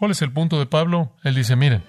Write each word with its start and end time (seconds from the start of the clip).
¿Cuál 0.00 0.12
es 0.12 0.22
el 0.22 0.32
punto 0.32 0.58
de 0.58 0.64
Pablo? 0.64 1.12
Él 1.24 1.34
dice, 1.34 1.56
miren, 1.56 1.82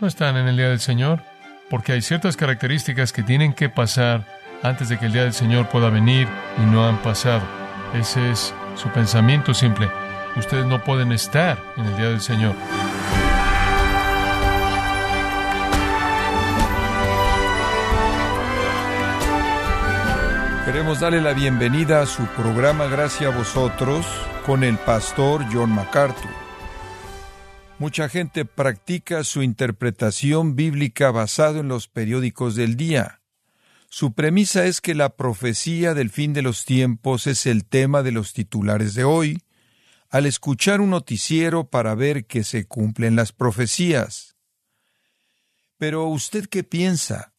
no 0.00 0.08
están 0.08 0.36
en 0.36 0.48
el 0.48 0.56
día 0.56 0.68
del 0.68 0.80
Señor, 0.80 1.22
porque 1.70 1.92
hay 1.92 2.02
ciertas 2.02 2.36
características 2.36 3.12
que 3.12 3.22
tienen 3.22 3.52
que 3.52 3.68
pasar 3.68 4.26
antes 4.64 4.88
de 4.88 4.98
que 4.98 5.06
el 5.06 5.12
día 5.12 5.22
del 5.22 5.32
Señor 5.32 5.68
pueda 5.68 5.88
venir 5.88 6.26
y 6.58 6.62
no 6.62 6.84
han 6.84 7.00
pasado. 7.02 7.42
Ese 7.94 8.32
es 8.32 8.52
su 8.74 8.88
pensamiento 8.88 9.54
simple. 9.54 9.88
Ustedes 10.34 10.66
no 10.66 10.82
pueden 10.82 11.12
estar 11.12 11.56
en 11.76 11.84
el 11.84 11.96
día 11.96 12.08
del 12.08 12.20
Señor. 12.20 12.56
Queremos 20.64 20.98
darle 20.98 21.20
la 21.20 21.32
bienvenida 21.32 22.02
a 22.02 22.06
su 22.06 22.24
programa 22.26 22.86
Gracias 22.86 23.32
a 23.32 23.38
vosotros 23.38 24.04
con 24.44 24.64
el 24.64 24.78
pastor 24.78 25.44
John 25.52 25.70
MacArthur. 25.70 26.41
Mucha 27.82 28.08
gente 28.08 28.44
practica 28.44 29.24
su 29.24 29.42
interpretación 29.42 30.54
bíblica 30.54 31.10
basado 31.10 31.58
en 31.58 31.66
los 31.66 31.88
periódicos 31.88 32.54
del 32.54 32.76
día. 32.76 33.22
Su 33.88 34.12
premisa 34.12 34.66
es 34.66 34.80
que 34.80 34.94
la 34.94 35.16
profecía 35.16 35.92
del 35.92 36.08
fin 36.08 36.32
de 36.32 36.42
los 36.42 36.64
tiempos 36.64 37.26
es 37.26 37.44
el 37.44 37.64
tema 37.64 38.04
de 38.04 38.12
los 38.12 38.34
titulares 38.34 38.94
de 38.94 39.02
hoy, 39.02 39.42
al 40.10 40.26
escuchar 40.26 40.80
un 40.80 40.90
noticiero 40.90 41.70
para 41.70 41.96
ver 41.96 42.24
que 42.26 42.44
se 42.44 42.66
cumplen 42.66 43.16
las 43.16 43.32
profecías. 43.32 44.36
Pero 45.76 46.06
¿usted 46.06 46.46
qué 46.46 46.62
piensa? 46.62 47.34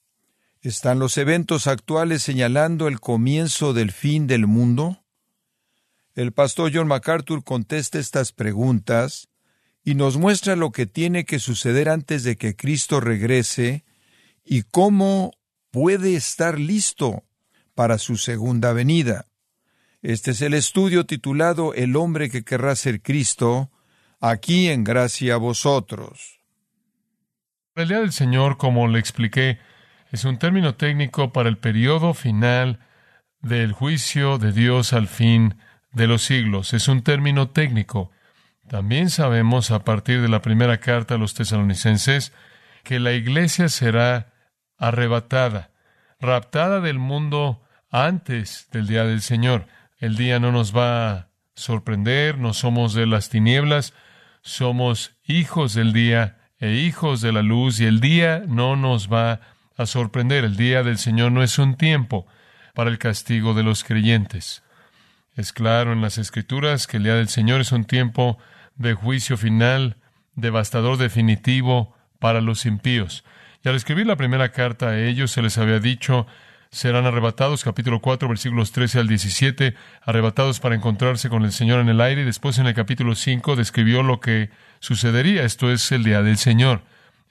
¿Están 0.60 1.00
los 1.00 1.18
eventos 1.18 1.68
actuales 1.68 2.22
señalando 2.22 2.90
el 2.90 3.00
comienzo 3.00 3.72
del 3.72 3.94
fin 3.94 4.28
del 4.28 4.46
mundo? 4.46 5.06
El 6.16 6.34
pastor 6.34 6.70
John 6.74 6.90
MacArthur 6.90 7.46
contesta 7.46 7.98
estas 7.98 8.34
preguntas 8.34 9.30
y 9.84 9.96
nos 9.96 10.18
muestra 10.18 10.56
lo 10.56 10.72
que 10.72 10.86
tiene 10.86 11.26
que 11.26 11.40
suceder 11.40 11.90
antes 11.90 12.24
de 12.24 12.38
que 12.38 12.56
Cristo 12.56 13.00
regrese 13.00 13.84
y 14.46 14.64
cómo 14.64 15.34
puede 15.72 16.16
estar 16.16 16.60
listo 16.60 17.24
para 17.76 17.98
su 17.98 18.18
segunda 18.18 18.74
venida. 18.74 19.26
Este 20.02 20.32
es 20.32 20.42
el 20.42 20.54
estudio 20.54 21.06
titulado 21.06 21.74
El 21.74 21.96
hombre 21.96 22.30
que 22.30 22.44
querrá 22.44 22.76
ser 22.76 23.02
Cristo, 23.02 23.72
aquí 24.20 24.70
en 24.70 24.84
gracia 24.84 25.36
a 25.36 25.38
vosotros. 25.38 26.40
El 27.76 27.88
día 27.88 28.00
del 28.00 28.12
Señor, 28.12 28.58
como 28.58 28.88
le 28.88 29.00
expliqué, 29.00 29.60
es 30.12 30.26
un 30.26 30.38
término 30.38 30.76
técnico 30.76 31.34
para 31.34 31.50
el 31.50 31.58
periodo 31.58 32.14
final 32.14 32.80
del 33.42 33.74
juicio 33.74 34.38
de 34.38 34.52
Dios 34.52 34.94
al 34.94 35.08
fin 35.08 35.56
de 35.92 36.08
los 36.08 36.24
siglos. 36.24 36.74
Es 36.74 36.88
un 36.88 37.02
término 37.02 37.50
técnico. 37.50 38.12
También 38.74 39.12
sabemos 39.12 39.70
a 39.70 39.84
partir 39.84 40.20
de 40.24 40.28
la 40.28 40.42
primera 40.42 40.80
carta 40.80 41.14
a 41.14 41.18
los 41.20 41.36
tesalonicenses 41.36 42.34
que 42.84 43.00
la 43.00 43.12
iglesia 43.12 43.70
será 43.70 44.34
arrebatada, 44.80 45.70
raptada 46.20 46.82
del 46.82 46.98
mundo 46.98 47.62
antes 47.92 48.70
del 48.72 48.88
día 48.88 49.04
del 49.04 49.22
Señor. 49.22 49.68
El 50.00 50.16
día 50.16 50.40
no 50.40 50.52
nos 50.52 50.76
va 50.76 51.12
a 51.12 51.28
sorprender, 51.54 52.40
no 52.40 52.56
somos 52.56 52.96
de 52.96 53.06
las 53.06 53.30
tinieblas, 53.30 53.94
somos 54.42 55.18
hijos 55.24 55.76
del 55.76 55.94
día 55.94 56.40
e 56.58 56.72
hijos 56.72 57.22
de 57.22 57.32
la 57.32 57.44
luz 57.44 57.80
y 57.80 57.86
el 57.86 58.00
día 58.00 58.42
no 58.48 58.76
nos 58.76 59.08
va 59.08 59.40
a 59.78 59.86
sorprender. 59.86 60.46
El 60.46 60.58
día 60.58 60.82
del 60.82 60.98
Señor 60.98 61.32
no 61.32 61.44
es 61.44 61.60
un 61.60 61.76
tiempo 61.76 62.26
para 62.74 62.90
el 62.90 62.98
castigo 62.98 63.54
de 63.54 63.62
los 63.62 63.84
creyentes. 63.84 64.64
Es 65.36 65.54
claro 65.54 65.94
en 65.94 66.02
las 66.02 66.18
Escrituras 66.18 66.88
que 66.88 66.98
el 66.98 67.04
día 67.04 67.14
del 67.14 67.30
Señor 67.30 67.62
es 67.62 67.72
un 67.72 67.86
tiempo 67.86 68.40
de 68.76 68.94
juicio 68.94 69.38
final, 69.38 69.98
devastador 70.36 70.98
definitivo 70.98 71.96
para 72.20 72.42
los 72.42 72.66
impíos. 72.66 73.24
Y 73.64 73.70
al 73.70 73.76
escribir 73.76 74.08
la 74.08 74.16
primera 74.16 74.52
carta 74.52 74.90
a 74.90 75.00
ellos 75.00 75.32
se 75.32 75.42
les 75.42 75.58
había 75.58 75.80
dicho, 75.80 76.28
serán 76.70 77.06
arrebatados, 77.06 77.64
capítulo 77.64 78.02
4, 78.02 78.28
versículos 78.28 78.72
13 78.72 79.00
al 79.00 79.08
17, 79.08 79.76
arrebatados 80.02 80.60
para 80.60 80.76
encontrarse 80.76 81.30
con 81.30 81.46
el 81.46 81.52
Señor 81.52 81.80
en 81.80 81.88
el 81.88 82.02
aire, 82.02 82.24
y 82.24 82.26
después 82.26 82.58
en 82.58 82.66
el 82.66 82.74
capítulo 82.74 83.14
5 83.14 83.56
describió 83.56 84.02
lo 84.02 84.20
que 84.20 84.50
sucedería, 84.80 85.44
esto 85.44 85.72
es 85.72 85.92
el 85.92 86.04
día 86.04 86.24
del 86.24 86.38
Señor. 86.38 86.82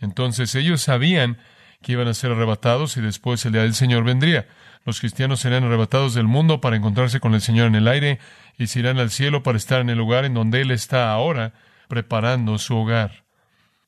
Entonces 0.01 0.55
ellos 0.55 0.81
sabían 0.81 1.39
que 1.83 1.93
iban 1.93 2.09
a 2.09 2.15
ser 2.15 2.33
arrebatados 2.33 2.97
y 2.97 3.01
después 3.01 3.45
el 3.45 3.53
día 3.53 3.63
del 3.63 3.75
Señor 3.75 4.05
vendría. 4.05 4.47
Los 4.85 5.01
cristianos 5.01 5.41
serán 5.41 5.65
arrebatados 5.65 6.15
del 6.15 6.27
mundo 6.27 6.61
para 6.61 6.77
encontrarse 6.77 7.21
con 7.21 7.35
el 7.35 7.41
Señor 7.41 7.67
en 7.69 7.75
el 7.75 7.87
aire 7.87 8.19
y 8.59 8.67
se 8.67 8.81
irán 8.81 8.99
al 8.99 9.11
cielo 9.11 9.43
para 9.43 9.59
estar 9.59 9.81
en 9.81 9.91
el 9.91 9.99
lugar 9.99 10.25
en 10.25 10.35
donde 10.35 10.61
Él 10.61 10.71
está 10.71 11.13
ahora, 11.13 11.53
preparando 11.89 12.59
su 12.59 12.77
hogar. 12.77 13.25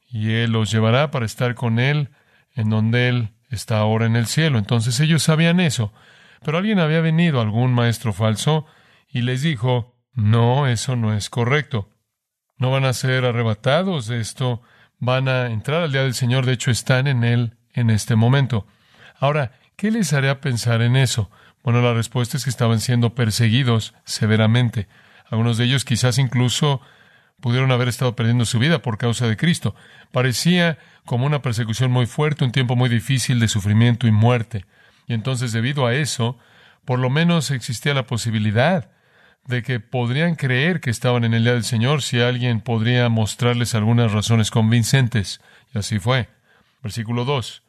Y 0.09 0.33
Él 0.33 0.53
los 0.53 0.71
llevará 0.71 1.11
para 1.11 1.27
estar 1.27 1.55
con 1.55 1.79
Él 1.79 2.11
en 2.55 2.71
donde 2.71 3.09
Él 3.09 3.31
está 3.51 3.79
ahora 3.79 4.07
en 4.07 4.15
el 4.15 4.27
cielo. 4.27 4.59
Entonces 4.59 5.01
ellos 5.01 5.23
sabían 5.23 5.59
eso. 5.59 5.93
Pero 6.45 6.59
alguien 6.59 6.79
había 6.79 7.01
venido, 7.01 7.41
algún 7.41 7.73
maestro 7.73 8.13
falso, 8.13 8.67
y 9.09 9.23
les 9.23 9.43
dijo, 9.43 9.97
no, 10.13 10.69
eso 10.69 10.95
no 10.95 11.15
es 11.15 11.31
correcto. 11.31 11.91
No 12.57 12.71
van 12.71 12.85
a 12.85 12.93
ser 12.93 13.25
arrebatados 13.25 14.07
de 14.07 14.21
esto, 14.21 14.63
van 14.99 15.29
a 15.29 15.47
entrar 15.47 15.83
al 15.83 15.93
día 15.93 16.03
del 16.03 16.15
Señor, 16.15 16.47
de 16.47 16.53
hecho 16.53 16.71
están 16.71 17.07
en 17.09 17.25
Él 17.25 17.57
en 17.75 17.91
este 17.91 18.17
momento. 18.17 18.67
Ahora, 19.19 19.53
¿qué 19.77 19.91
les 19.91 20.13
haría 20.13 20.41
pensar 20.41 20.81
en 20.83 20.97
eso? 20.97 21.31
Bueno, 21.63 21.83
la 21.83 21.95
respuesta 21.95 22.37
es 22.37 22.45
que 22.45 22.51
estaban 22.51 22.81
siendo 22.81 23.15
perseguidos 23.15 23.95
severamente. 24.05 24.87
Algunos 25.31 25.59
de 25.59 25.65
ellos 25.65 25.85
quizás 25.85 26.19
incluso 26.19 26.81
pudieron 27.41 27.73
haber 27.73 27.89
estado 27.89 28.15
perdiendo 28.15 28.45
su 28.45 28.59
vida 28.59 28.83
por 28.83 28.99
causa 28.99 29.27
de 29.27 29.37
Cristo. 29.37 29.75
Parecía 30.13 30.79
como 31.05 31.27
una 31.27 31.43
persecución 31.43 31.91
muy 31.91 32.07
fuerte, 32.07 32.45
un 32.45 32.53
tiempo 32.53 32.77
muy 32.77 32.89
difícil 32.89 33.41
de 33.41 33.49
sufrimiento 33.49 34.07
y 34.07 34.13
muerte. 34.13 34.65
Y 35.07 35.15
entonces, 35.15 35.53
debido 35.53 35.87
a 35.87 35.95
eso, 35.95 36.39
por 36.85 36.99
lo 36.99 37.11
menos 37.11 37.51
existía 37.51 37.95
la 37.95 38.07
posibilidad 38.07 38.91
de 39.47 39.63
que 39.63 39.81
podrían 39.81 40.37
creer 40.37 40.81
que 40.81 40.91
estaban 40.91 41.25
en 41.25 41.35
el 41.35 41.45
día 41.45 41.53
del 41.53 41.65
Señor 41.65 42.03
si 42.03 42.21
alguien 42.21 42.61
podría 42.61 43.09
mostrarles 43.09 43.75
algunas 43.75 44.13
razones 44.13 44.51
convincentes. 44.51 45.41
Y 45.75 45.79
así 45.79 45.99
fue. 45.99 46.29
Versículo 46.83 47.25
2 47.25 47.64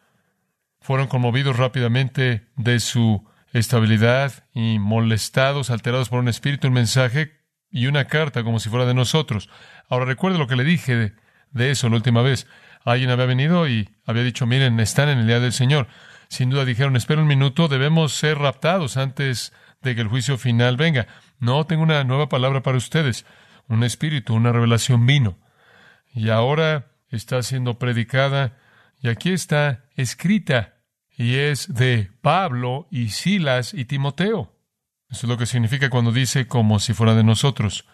fueron 0.85 1.07
conmovidos 1.07 1.57
rápidamente 1.57 2.45
de 2.57 2.79
su 2.79 3.27
estabilidad 3.53 4.45
y 4.53 4.77
molestados, 4.77 5.71
alterados 5.71 6.09
por 6.09 6.19
un 6.19 6.27
espíritu, 6.27 6.67
un 6.67 6.75
mensaje 6.75 7.41
y 7.71 7.87
una 7.87 8.05
carta 8.05 8.43
como 8.43 8.59
si 8.59 8.69
fuera 8.69 8.85
de 8.85 8.93
nosotros. 8.93 9.49
Ahora 9.89 10.05
recuerde 10.05 10.37
lo 10.37 10.45
que 10.45 10.55
le 10.55 10.63
dije 10.63 11.15
de, 11.49 11.71
eso 11.71 11.89
la 11.89 11.95
última 11.95 12.21
vez. 12.21 12.45
Alguien 12.83 13.09
había 13.09 13.25
venido 13.25 13.67
y 13.67 13.89
había 14.05 14.21
dicho, 14.21 14.45
miren, 14.45 14.79
están 14.79 15.09
en 15.09 15.17
el 15.17 15.25
día 15.25 15.39
del 15.39 15.53
Señor. 15.53 15.87
Sin 16.27 16.51
duda 16.51 16.65
dijeron, 16.65 16.95
espera 16.95 17.19
un 17.19 17.27
minuto, 17.27 17.67
debemos 17.67 18.13
ser 18.13 18.37
raptados 18.37 18.95
antes 18.95 19.53
de 19.81 19.95
que 19.95 20.01
el 20.01 20.07
juicio 20.07 20.37
final 20.37 20.77
venga. 20.77 21.07
No, 21.39 21.65
tengo 21.65 21.81
una 21.81 22.03
nueva 22.03 22.29
palabra 22.29 22.61
para 22.61 22.77
ustedes. 22.77 23.25
Un 23.67 23.83
espíritu, 23.83 24.35
una 24.35 24.51
revelación 24.51 25.07
vino. 25.07 25.39
Y 26.13 26.29
ahora 26.29 26.91
está 27.09 27.41
siendo 27.41 27.79
predicada 27.79 28.53
y 29.01 29.07
aquí 29.07 29.31
está 29.31 29.85
escrita 29.95 30.74
y 31.17 31.35
es 31.35 31.73
de 31.73 32.11
Pablo 32.21 32.87
y 32.91 33.09
Silas 33.09 33.73
y 33.73 33.85
Timoteo. 33.85 34.53
Eso 35.09 35.27
es 35.27 35.29
lo 35.29 35.37
que 35.37 35.45
significa 35.45 35.89
cuando 35.89 36.11
dice 36.11 36.47
como 36.47 36.79
si 36.79 36.93
fuera 36.93 37.15
de 37.15 37.23
nosotros. 37.23 37.85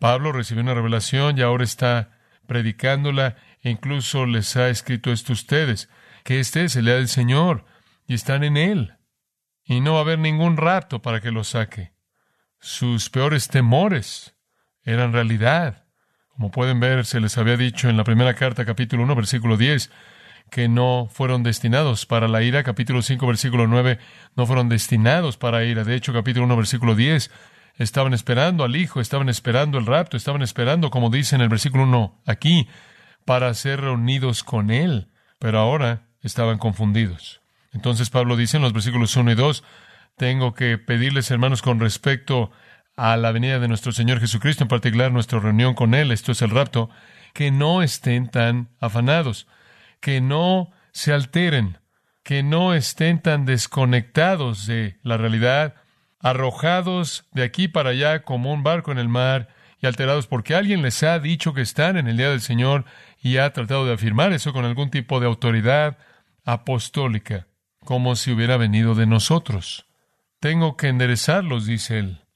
Pablo 0.00 0.32
recibió 0.32 0.62
una 0.62 0.74
revelación 0.74 1.38
y 1.38 1.42
ahora 1.42 1.64
está 1.64 2.18
predicándola 2.46 3.36
e 3.62 3.70
incluso 3.70 4.26
les 4.26 4.56
ha 4.56 4.68
escrito 4.68 5.12
esto 5.12 5.32
a 5.32 5.34
ustedes, 5.34 5.88
que 6.24 6.40
este 6.40 6.64
es 6.64 6.76
el 6.76 6.86
día 6.86 6.96
del 6.96 7.08
Señor 7.08 7.64
y 8.06 8.14
están 8.14 8.44
en 8.44 8.56
él. 8.56 8.94
Y 9.64 9.80
no 9.80 9.94
va 9.94 10.00
a 10.00 10.02
haber 10.02 10.18
ningún 10.18 10.56
rato 10.56 11.00
para 11.00 11.20
que 11.20 11.30
lo 11.30 11.44
saque. 11.44 11.92
Sus 12.60 13.08
peores 13.08 13.48
temores 13.48 14.34
eran 14.82 15.12
realidad. 15.12 15.86
Como 16.28 16.50
pueden 16.50 16.80
ver, 16.80 17.06
se 17.06 17.20
les 17.20 17.38
había 17.38 17.56
dicho 17.56 17.88
en 17.88 17.96
la 17.96 18.04
primera 18.04 18.34
carta, 18.34 18.64
capítulo 18.64 19.04
1, 19.04 19.14
versículo 19.14 19.56
10, 19.56 19.90
que 20.54 20.68
no 20.68 21.08
fueron 21.10 21.42
destinados 21.42 22.06
para 22.06 22.28
la 22.28 22.40
ira, 22.44 22.62
capítulo 22.62 23.02
5, 23.02 23.26
versículo 23.26 23.66
9, 23.66 23.98
no 24.36 24.46
fueron 24.46 24.68
destinados 24.68 25.36
para 25.36 25.64
ira. 25.64 25.82
De 25.82 25.96
hecho, 25.96 26.12
capítulo 26.12 26.46
1, 26.46 26.56
versículo 26.56 26.94
10, 26.94 27.28
estaban 27.76 28.14
esperando 28.14 28.62
al 28.62 28.76
Hijo, 28.76 29.00
estaban 29.00 29.28
esperando 29.28 29.78
el 29.78 29.86
rapto, 29.86 30.16
estaban 30.16 30.42
esperando, 30.42 30.90
como 30.90 31.10
dice 31.10 31.34
en 31.34 31.40
el 31.40 31.48
versículo 31.48 31.82
1 31.82 32.22
aquí, 32.24 32.68
para 33.24 33.52
ser 33.54 33.80
reunidos 33.80 34.44
con 34.44 34.70
Él, 34.70 35.08
pero 35.40 35.58
ahora 35.58 36.06
estaban 36.22 36.58
confundidos. 36.58 37.40
Entonces 37.72 38.08
Pablo 38.10 38.36
dice 38.36 38.58
en 38.58 38.62
los 38.62 38.72
versículos 38.72 39.16
1 39.16 39.32
y 39.32 39.34
2, 39.34 39.64
tengo 40.16 40.54
que 40.54 40.78
pedirles, 40.78 41.32
hermanos, 41.32 41.62
con 41.62 41.80
respecto 41.80 42.52
a 42.96 43.16
la 43.16 43.32
venida 43.32 43.58
de 43.58 43.66
nuestro 43.66 43.90
Señor 43.90 44.20
Jesucristo, 44.20 44.62
en 44.62 44.68
particular 44.68 45.10
nuestra 45.10 45.40
reunión 45.40 45.74
con 45.74 45.94
Él, 45.94 46.12
esto 46.12 46.30
es 46.30 46.42
el 46.42 46.50
rapto, 46.50 46.90
que 47.32 47.50
no 47.50 47.82
estén 47.82 48.28
tan 48.28 48.68
afanados 48.78 49.48
que 50.04 50.20
no 50.20 50.70
se 50.92 51.14
alteren, 51.14 51.78
que 52.22 52.42
no 52.42 52.74
estén 52.74 53.22
tan 53.22 53.46
desconectados 53.46 54.66
de 54.66 54.98
la 55.02 55.16
realidad, 55.16 55.76
arrojados 56.20 57.26
de 57.32 57.42
aquí 57.42 57.68
para 57.68 57.88
allá 57.88 58.22
como 58.22 58.52
un 58.52 58.62
barco 58.62 58.92
en 58.92 58.98
el 58.98 59.08
mar 59.08 59.48
y 59.80 59.86
alterados 59.86 60.26
porque 60.26 60.54
alguien 60.54 60.82
les 60.82 61.02
ha 61.04 61.18
dicho 61.20 61.54
que 61.54 61.62
están 61.62 61.96
en 61.96 62.06
el 62.06 62.18
día 62.18 62.28
del 62.28 62.42
Señor 62.42 62.84
y 63.22 63.38
ha 63.38 63.50
tratado 63.54 63.86
de 63.86 63.94
afirmar 63.94 64.34
eso 64.34 64.52
con 64.52 64.66
algún 64.66 64.90
tipo 64.90 65.20
de 65.20 65.26
autoridad 65.26 65.96
apostólica, 66.44 67.46
como 67.78 68.14
si 68.14 68.30
hubiera 68.30 68.58
venido 68.58 68.94
de 68.94 69.06
nosotros. 69.06 69.86
Tengo 70.38 70.76
que 70.76 70.88
enderezarlos, 70.88 71.64
dice 71.64 71.98
él. 71.98 72.26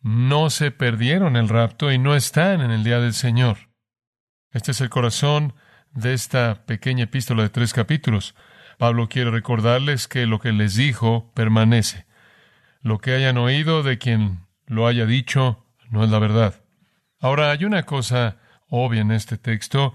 No 0.00 0.48
se 0.48 0.70
perdieron 0.70 1.34
el 1.34 1.48
rapto 1.48 1.90
y 1.90 1.98
no 1.98 2.14
están 2.14 2.60
en 2.60 2.70
el 2.70 2.84
día 2.84 3.00
del 3.00 3.14
Señor. 3.14 3.68
Este 4.52 4.70
es 4.70 4.80
el 4.80 4.90
corazón 4.90 5.54
de 5.92 6.14
esta 6.14 6.62
pequeña 6.66 7.04
epístola 7.04 7.42
de 7.42 7.48
tres 7.48 7.72
capítulos. 7.72 8.34
Pablo 8.78 9.08
quiere 9.08 9.30
recordarles 9.30 10.08
que 10.08 10.26
lo 10.26 10.38
que 10.38 10.52
les 10.52 10.74
dijo 10.74 11.30
permanece. 11.34 12.06
Lo 12.82 12.98
que 12.98 13.14
hayan 13.14 13.36
oído 13.36 13.82
de 13.82 13.98
quien 13.98 14.46
lo 14.66 14.86
haya 14.86 15.06
dicho 15.06 15.66
no 15.90 16.04
es 16.04 16.10
la 16.10 16.18
verdad. 16.18 16.62
Ahora 17.18 17.50
hay 17.50 17.64
una 17.64 17.82
cosa 17.84 18.38
obvia 18.68 19.02
en 19.02 19.10
este 19.10 19.36
texto, 19.36 19.94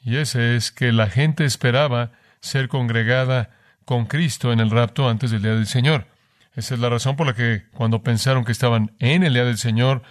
y 0.00 0.16
ese 0.16 0.56
es 0.56 0.72
que 0.72 0.92
la 0.92 1.08
gente 1.08 1.44
esperaba 1.44 2.12
ser 2.40 2.68
congregada 2.68 3.50
con 3.84 4.06
Cristo 4.06 4.52
en 4.52 4.60
el 4.60 4.70
rapto 4.70 5.08
antes 5.08 5.30
del 5.30 5.42
día 5.42 5.54
del 5.54 5.66
Señor. 5.66 6.06
Esa 6.54 6.74
es 6.74 6.80
la 6.80 6.90
razón 6.90 7.16
por 7.16 7.26
la 7.26 7.34
que 7.34 7.64
cuando 7.72 8.02
pensaron 8.02 8.44
que 8.44 8.52
estaban 8.52 8.94
en 8.98 9.22
el 9.22 9.34
día 9.34 9.44
del 9.44 9.58
Señor, 9.58 10.02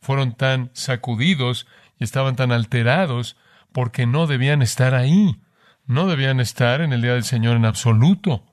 fueron 0.00 0.34
tan 0.34 0.70
sacudidos 0.74 1.66
y 1.98 2.04
estaban 2.04 2.36
tan 2.36 2.52
alterados 2.52 3.36
porque 3.74 4.06
no 4.06 4.28
debían 4.28 4.62
estar 4.62 4.94
ahí. 4.94 5.42
No 5.84 6.06
debían 6.06 6.38
estar 6.38 6.80
en 6.80 6.92
el 6.92 7.02
día 7.02 7.14
del 7.14 7.24
Señor 7.24 7.56
en 7.56 7.64
absoluto. 7.64 8.46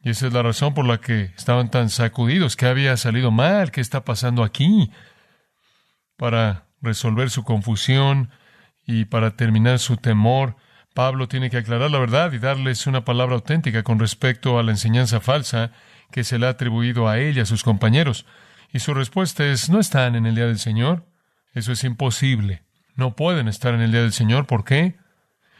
Y 0.00 0.10
esa 0.10 0.28
es 0.28 0.32
la 0.32 0.42
razón 0.42 0.74
por 0.74 0.86
la 0.86 0.98
que 0.98 1.24
estaban 1.36 1.72
tan 1.72 1.90
sacudidos. 1.90 2.56
¿Qué 2.56 2.66
había 2.66 2.96
salido 2.96 3.32
mal? 3.32 3.72
¿Qué 3.72 3.80
está 3.80 4.04
pasando 4.04 4.44
aquí? 4.44 4.92
Para 6.16 6.68
resolver 6.80 7.30
su 7.30 7.42
confusión 7.42 8.30
y 8.86 9.06
para 9.06 9.32
terminar 9.32 9.80
su 9.80 9.96
temor, 9.96 10.54
Pablo 10.94 11.26
tiene 11.26 11.50
que 11.50 11.58
aclarar 11.58 11.90
la 11.90 11.98
verdad 11.98 12.32
y 12.32 12.38
darles 12.38 12.86
una 12.86 13.04
palabra 13.04 13.34
auténtica 13.34 13.82
con 13.82 13.98
respecto 13.98 14.56
a 14.56 14.62
la 14.62 14.70
enseñanza 14.70 15.20
falsa 15.20 15.72
que 16.12 16.22
se 16.22 16.38
le 16.38 16.46
ha 16.46 16.50
atribuido 16.50 17.08
a 17.08 17.18
ella 17.18 17.42
a 17.42 17.46
sus 17.46 17.64
compañeros. 17.64 18.24
Y 18.72 18.78
su 18.78 18.94
respuesta 18.94 19.44
es, 19.44 19.68
no 19.68 19.80
están 19.80 20.14
en 20.14 20.26
el 20.26 20.36
día 20.36 20.46
del 20.46 20.60
Señor. 20.60 21.06
Eso 21.54 21.72
es 21.72 21.82
imposible. 21.82 22.62
No 23.00 23.16
pueden 23.16 23.48
estar 23.48 23.72
en 23.72 23.80
el 23.80 23.92
día 23.92 24.02
del 24.02 24.12
Señor. 24.12 24.46
¿Por 24.46 24.62
qué? 24.62 24.98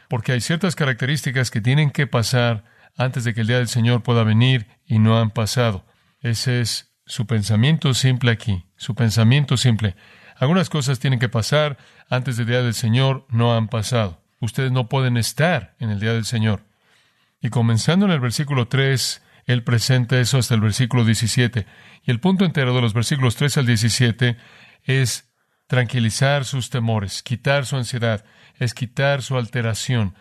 Porque 0.09 0.31
hay 0.31 0.41
ciertas 0.41 0.75
características 0.75 1.49
que 1.49 1.59
tienen 1.59 1.89
que 1.89 2.05
pasar 2.05 2.65
antes 2.95 3.23
de 3.23 3.33
que 3.33 3.41
el 3.41 3.47
día 3.47 3.57
del 3.57 3.67
Señor 3.67 4.03
pueda 4.03 4.23
venir 4.23 4.67
y 4.85 4.99
no 4.99 5.19
han 5.19 5.31
pasado. 5.31 5.83
Ese 6.19 6.61
es 6.61 6.93
su 7.07 7.25
pensamiento 7.25 7.95
simple 7.95 8.29
aquí, 8.29 8.67
su 8.75 8.93
pensamiento 8.93 9.57
simple. 9.57 9.95
Algunas 10.37 10.69
cosas 10.69 10.99
tienen 10.99 11.17
que 11.17 11.29
pasar 11.29 11.79
antes 12.11 12.37
del 12.37 12.45
día 12.45 12.61
del 12.61 12.75
Señor, 12.75 13.25
no 13.31 13.57
han 13.57 13.69
pasado. 13.69 14.21
Ustedes 14.39 14.71
no 14.71 14.87
pueden 14.87 15.17
estar 15.17 15.73
en 15.79 15.89
el 15.89 15.99
día 15.99 16.13
del 16.13 16.25
Señor. 16.25 16.61
Y 17.41 17.49
comenzando 17.49 18.05
en 18.05 18.11
el 18.11 18.19
versículo 18.19 18.67
3, 18.67 19.23
él 19.47 19.63
presenta 19.63 20.19
eso 20.19 20.37
hasta 20.37 20.53
el 20.53 20.61
versículo 20.61 21.05
17. 21.05 21.65
Y 22.03 22.11
el 22.11 22.19
punto 22.19 22.45
entero 22.45 22.75
de 22.75 22.81
los 22.81 22.93
versículos 22.93 23.35
3 23.35 23.57
al 23.57 23.65
17 23.65 24.37
es 24.83 25.30
tranquilizar 25.71 26.43
sus 26.43 26.69
temores, 26.69 27.23
quitar 27.23 27.65
su 27.65 27.77
ansiedad, 27.77 28.25
es 28.59 28.73
quitar 28.73 29.21
su 29.21 29.37
alteración, 29.37 30.15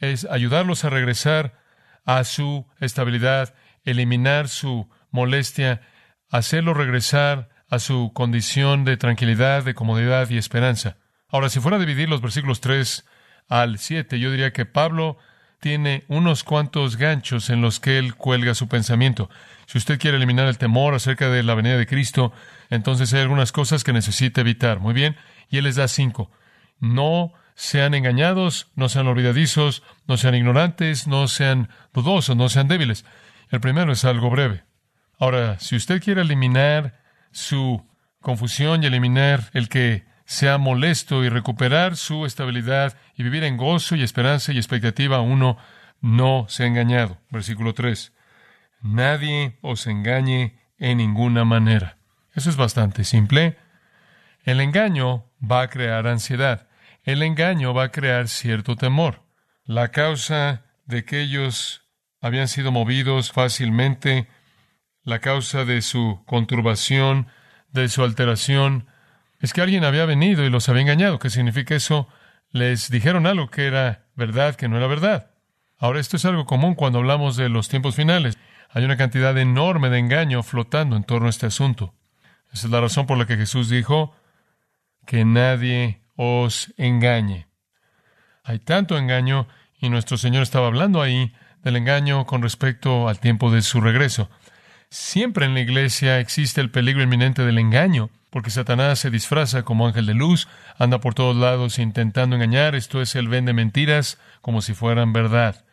es 0.00 0.24
ayudarlos 0.24 0.84
a 0.84 0.90
regresar 0.90 1.60
a 2.04 2.24
su 2.24 2.66
estabilidad, 2.80 3.54
eliminar 3.84 4.48
su 4.48 4.90
molestia, 5.12 5.80
hacerlo 6.28 6.74
regresar 6.74 7.50
a 7.70 7.78
su 7.78 8.10
condición 8.14 8.84
de 8.84 8.96
tranquilidad, 8.96 9.62
de 9.62 9.74
comodidad 9.74 10.28
y 10.28 10.38
esperanza. 10.38 10.96
Ahora, 11.28 11.50
si 11.50 11.60
fuera 11.60 11.76
a 11.76 11.80
dividir 11.80 12.08
los 12.08 12.20
versículos 12.20 12.60
3 12.60 13.04
al 13.46 13.78
7, 13.78 14.18
yo 14.18 14.32
diría 14.32 14.52
que 14.52 14.66
Pablo 14.66 15.18
tiene 15.60 16.02
unos 16.08 16.42
cuantos 16.42 16.96
ganchos 16.96 17.48
en 17.48 17.62
los 17.62 17.78
que 17.78 17.98
él 17.98 18.16
cuelga 18.16 18.56
su 18.56 18.66
pensamiento. 18.66 19.30
Si 19.66 19.78
usted 19.78 20.00
quiere 20.00 20.16
eliminar 20.16 20.48
el 20.48 20.58
temor 20.58 20.94
acerca 20.94 21.30
de 21.30 21.44
la 21.44 21.54
venida 21.54 21.76
de 21.76 21.86
Cristo, 21.86 22.32
entonces 22.70 23.12
hay 23.12 23.20
algunas 23.22 23.52
cosas 23.52 23.84
que 23.84 23.92
necesita 23.92 24.40
evitar. 24.40 24.80
Muy 24.80 24.94
bien, 24.94 25.16
y 25.48 25.58
él 25.58 25.64
les 25.64 25.76
da 25.76 25.88
cinco. 25.88 26.30
No 26.78 27.32
sean 27.54 27.94
engañados, 27.94 28.70
no 28.74 28.88
sean 28.88 29.06
olvidadizos, 29.06 29.82
no 30.06 30.16
sean 30.16 30.34
ignorantes, 30.34 31.06
no 31.06 31.26
sean 31.26 31.70
dudosos, 31.92 32.36
no 32.36 32.48
sean 32.48 32.68
débiles. 32.68 33.04
El 33.50 33.60
primero 33.60 33.92
es 33.92 34.04
algo 34.04 34.30
breve. 34.30 34.64
Ahora, 35.18 35.58
si 35.58 35.76
usted 35.76 36.02
quiere 36.02 36.20
eliminar 36.20 37.00
su 37.32 37.86
confusión 38.20 38.82
y 38.82 38.86
eliminar 38.86 39.50
el 39.54 39.68
que 39.68 40.04
sea 40.26 40.58
molesto 40.58 41.24
y 41.24 41.28
recuperar 41.28 41.96
su 41.96 42.26
estabilidad 42.26 42.96
y 43.14 43.22
vivir 43.22 43.44
en 43.44 43.56
gozo 43.56 43.96
y 43.96 44.02
esperanza 44.02 44.52
y 44.52 44.58
expectativa, 44.58 45.20
uno 45.20 45.56
no 46.00 46.46
se 46.48 46.64
ha 46.64 46.66
engañado. 46.66 47.18
Versículo 47.30 47.72
3. 47.72 48.12
Nadie 48.82 49.58
os 49.62 49.86
engañe 49.86 50.58
en 50.78 50.98
ninguna 50.98 51.44
manera. 51.44 51.95
Eso 52.36 52.50
es 52.50 52.56
bastante 52.56 53.02
simple. 53.04 53.56
El 54.44 54.60
engaño 54.60 55.24
va 55.42 55.62
a 55.62 55.68
crear 55.68 56.06
ansiedad. 56.06 56.68
El 57.02 57.22
engaño 57.22 57.72
va 57.72 57.84
a 57.84 57.90
crear 57.90 58.28
cierto 58.28 58.76
temor. 58.76 59.22
La 59.64 59.88
causa 59.88 60.62
de 60.84 61.04
que 61.06 61.22
ellos 61.22 61.82
habían 62.20 62.46
sido 62.46 62.70
movidos 62.72 63.32
fácilmente, 63.32 64.28
la 65.02 65.20
causa 65.20 65.64
de 65.64 65.80
su 65.80 66.22
conturbación, 66.26 67.28
de 67.72 67.88
su 67.88 68.04
alteración, 68.04 68.86
es 69.40 69.54
que 69.54 69.62
alguien 69.62 69.84
había 69.84 70.04
venido 70.04 70.44
y 70.44 70.50
los 70.50 70.68
había 70.68 70.82
engañado. 70.82 71.18
¿Qué 71.18 71.30
significa 71.30 71.74
eso? 71.74 72.06
Les 72.50 72.90
dijeron 72.90 73.26
algo 73.26 73.48
que 73.48 73.66
era 73.66 74.04
verdad, 74.14 74.56
que 74.56 74.68
no 74.68 74.76
era 74.76 74.86
verdad. 74.86 75.30
Ahora, 75.78 76.00
esto 76.00 76.18
es 76.18 76.24
algo 76.26 76.44
común 76.44 76.74
cuando 76.74 76.98
hablamos 76.98 77.36
de 77.36 77.48
los 77.48 77.70
tiempos 77.70 77.94
finales. 77.94 78.36
Hay 78.68 78.84
una 78.84 78.98
cantidad 78.98 79.36
enorme 79.38 79.88
de 79.88 79.98
engaño 79.98 80.42
flotando 80.42 80.96
en 80.96 81.04
torno 81.04 81.28
a 81.28 81.30
este 81.30 81.46
asunto. 81.46 81.94
Esa 82.52 82.66
es 82.66 82.70
la 82.72 82.80
razón 82.80 83.06
por 83.06 83.18
la 83.18 83.26
que 83.26 83.36
Jesús 83.36 83.68
dijo 83.68 84.14
que 85.06 85.24
nadie 85.24 86.00
os 86.16 86.72
engañe. 86.76 87.46
Hay 88.44 88.58
tanto 88.58 88.96
engaño 88.96 89.48
y 89.78 89.90
nuestro 89.90 90.16
Señor 90.16 90.42
estaba 90.42 90.66
hablando 90.66 91.02
ahí 91.02 91.32
del 91.62 91.76
engaño 91.76 92.26
con 92.26 92.42
respecto 92.42 93.08
al 93.08 93.18
tiempo 93.18 93.50
de 93.50 93.62
su 93.62 93.80
regreso. 93.80 94.30
Siempre 94.88 95.46
en 95.46 95.54
la 95.54 95.60
iglesia 95.60 96.20
existe 96.20 96.60
el 96.60 96.70
peligro 96.70 97.02
inminente 97.02 97.44
del 97.44 97.58
engaño, 97.58 98.10
porque 98.30 98.50
Satanás 98.50 99.00
se 99.00 99.10
disfraza 99.10 99.64
como 99.64 99.86
ángel 99.86 100.06
de 100.06 100.14
luz, 100.14 100.48
anda 100.78 101.00
por 101.00 101.14
todos 101.14 101.36
lados 101.36 101.78
intentando 101.78 102.36
engañar, 102.36 102.74
esto 102.74 103.02
es, 103.02 103.16
él 103.16 103.28
vende 103.28 103.52
mentiras 103.52 104.18
como 104.42 104.62
si 104.62 104.74
fueran 104.74 105.12
verdad. 105.12 105.64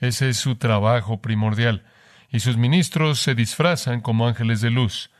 Ese 0.00 0.28
es 0.28 0.36
su 0.36 0.56
trabajo 0.56 1.20
primordial. 1.20 1.84
Y 2.30 2.40
sus 2.40 2.56
ministros 2.56 3.20
se 3.20 3.34
disfrazan 3.34 4.00
como 4.00 4.26
ángeles 4.26 4.60
de 4.60 4.70
luz. 4.70 5.10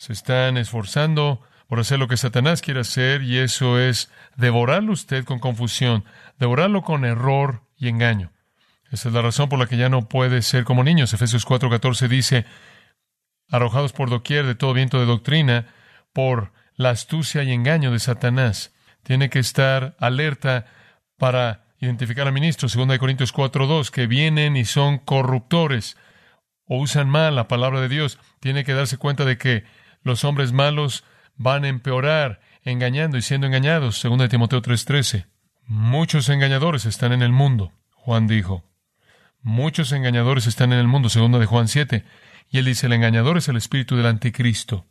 Se 0.00 0.14
están 0.14 0.56
esforzando 0.56 1.42
por 1.66 1.78
hacer 1.78 1.98
lo 1.98 2.08
que 2.08 2.16
Satanás 2.16 2.62
quiere 2.62 2.80
hacer 2.80 3.20
y 3.20 3.36
eso 3.36 3.78
es 3.78 4.10
devorarlo 4.34 4.94
usted 4.94 5.26
con 5.26 5.40
confusión, 5.40 6.06
devorarlo 6.38 6.80
con 6.80 7.04
error 7.04 7.64
y 7.76 7.88
engaño. 7.88 8.32
Esa 8.90 9.10
es 9.10 9.14
la 9.14 9.20
razón 9.20 9.50
por 9.50 9.58
la 9.58 9.66
que 9.66 9.76
ya 9.76 9.90
no 9.90 10.08
puede 10.08 10.40
ser 10.40 10.64
como 10.64 10.84
niños. 10.84 11.12
Efesios 11.12 11.46
4:14 11.46 12.08
dice, 12.08 12.46
arrojados 13.50 13.92
por 13.92 14.08
doquier 14.08 14.46
de 14.46 14.54
todo 14.54 14.72
viento 14.72 14.98
de 14.98 15.04
doctrina, 15.04 15.66
por 16.14 16.54
la 16.76 16.88
astucia 16.88 17.42
y 17.42 17.52
engaño 17.52 17.92
de 17.92 17.98
Satanás. 17.98 18.72
Tiene 19.02 19.28
que 19.28 19.38
estar 19.38 19.96
alerta 19.98 20.64
para 21.18 21.74
identificar 21.78 22.26
a 22.26 22.32
ministros, 22.32 22.74
2 22.74 22.98
Corintios 22.98 23.34
4:2, 23.34 23.90
que 23.90 24.06
vienen 24.06 24.56
y 24.56 24.64
son 24.64 24.96
corruptores 24.96 25.98
o 26.64 26.78
usan 26.78 27.10
mal 27.10 27.36
la 27.36 27.48
palabra 27.48 27.82
de 27.82 27.90
Dios. 27.90 28.18
Tiene 28.40 28.64
que 28.64 28.72
darse 28.72 28.96
cuenta 28.96 29.26
de 29.26 29.36
que 29.36 29.64
los 30.02 30.24
hombres 30.24 30.52
malos 30.52 31.04
van 31.36 31.64
a 31.64 31.68
empeorar 31.68 32.40
engañando 32.62 33.16
y 33.16 33.22
siendo 33.22 33.46
engañados, 33.46 33.98
según 33.98 34.18
de 34.18 34.28
Timoteo 34.28 34.60
3:13. 34.62 35.26
Muchos 35.66 36.28
engañadores 36.28 36.84
están 36.84 37.12
en 37.12 37.22
el 37.22 37.32
mundo, 37.32 37.72
Juan 37.92 38.26
dijo. 38.26 38.64
Muchos 39.42 39.92
engañadores 39.92 40.46
están 40.46 40.72
en 40.72 40.78
el 40.78 40.88
mundo, 40.88 41.08
segundo 41.08 41.38
de 41.38 41.46
Juan 41.46 41.68
7. 41.68 42.04
Y 42.50 42.58
él 42.58 42.64
dice, 42.66 42.86
el 42.86 42.92
engañador 42.92 43.38
es 43.38 43.48
el 43.48 43.56
espíritu 43.56 43.96
del 43.96 44.06
anticristo. 44.06 44.86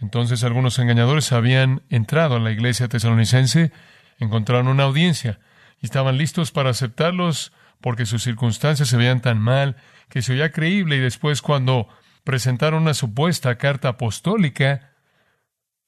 Entonces 0.00 0.42
algunos 0.42 0.78
engañadores 0.78 1.30
habían 1.32 1.82
entrado 1.90 2.36
a 2.36 2.40
la 2.40 2.50
iglesia 2.50 2.88
tesalonicense, 2.88 3.70
encontraron 4.18 4.68
una 4.68 4.84
audiencia 4.84 5.38
y 5.80 5.86
estaban 5.86 6.18
listos 6.18 6.50
para 6.50 6.70
aceptarlos 6.70 7.52
porque 7.80 8.06
sus 8.06 8.22
circunstancias 8.22 8.88
se 8.88 8.96
veían 8.96 9.20
tan 9.20 9.38
mal 9.38 9.76
que 10.08 10.22
se 10.22 10.32
oía 10.32 10.50
creíble 10.50 10.96
y 10.96 11.00
después 11.00 11.42
cuando 11.42 11.88
presentaron 12.24 12.82
una 12.82 12.94
supuesta 12.94 13.56
carta 13.56 13.88
apostólica, 13.88 14.92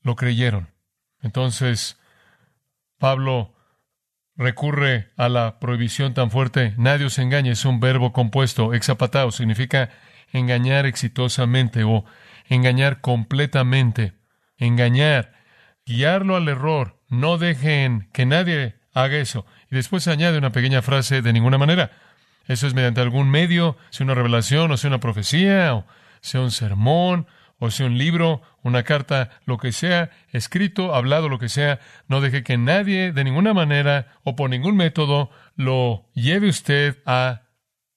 lo 0.02 0.14
creyeron. 0.14 0.69
Entonces, 1.23 1.99
Pablo 2.99 3.55
recurre 4.37 5.12
a 5.16 5.28
la 5.28 5.59
prohibición 5.59 6.14
tan 6.14 6.31
fuerte, 6.31 6.75
nadie 6.76 7.07
os 7.07 7.19
engañe, 7.19 7.50
es 7.50 7.64
un 7.64 7.81
verbo 7.81 8.12
compuesto, 8.12 8.75
exapatao, 8.75 9.33
significa 9.33 9.90
engañar 10.33 10.87
exitosamente 10.87 11.85
o 11.85 12.05
engañar 12.49 13.00
completamente, 13.00 14.12
engañar 14.59 15.33
guiarlo 15.87 16.37
al 16.37 16.49
error. 16.49 17.00
No 17.09 17.38
dejen 17.38 18.09
que 18.12 18.26
nadie 18.26 18.76
haga 18.93 19.16
eso. 19.16 19.47
Y 19.71 19.76
después 19.76 20.07
añade 20.09 20.38
una 20.38 20.52
pequeña 20.52 20.83
frase 20.83 21.23
de 21.23 21.33
ninguna 21.33 21.59
manera. 21.59 21.93
Eso 22.47 22.66
es 22.66 22.75
mediante 22.75 23.00
algún 23.00 23.31
medio, 23.31 23.76
sea 23.90 24.05
una 24.05 24.14
revelación, 24.14 24.71
o 24.71 24.76
sea 24.76 24.88
una 24.88 25.00
profecía, 25.00 25.75
o 25.75 25.87
sea 26.20 26.40
un 26.40 26.50
sermón, 26.50 27.26
o 27.58 27.70
sea 27.70 27.87
un 27.87 27.99
libro, 27.99 28.42
una 28.62 28.82
carta, 28.82 29.30
lo 29.46 29.58
que 29.58 29.73
sea, 29.73 30.11
escrito, 30.30 30.94
hablado, 30.94 31.28
lo 31.28 31.38
que 31.38 31.49
sea. 31.49 31.80
No 32.08 32.20
deje 32.20 32.42
que 32.42 32.58
nadie, 32.58 33.12
de 33.12 33.25
ninguna 33.25 33.54
manera 33.54 34.18
o 34.25 34.37
por 34.37 34.50
ningún 34.50 34.76
método, 34.76 35.30
lo 35.54 36.06
lleve 36.14 36.49
usted 36.49 36.99
a 37.06 37.42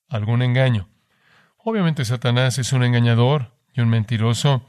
algún 0.08 0.42
engaño. 0.42 0.88
Obviamente 1.58 2.04
Satanás 2.04 2.58
es 2.58 2.72
un 2.72 2.84
engañador 2.84 3.52
y 3.74 3.80
un 3.80 3.90
mentiroso. 3.90 4.66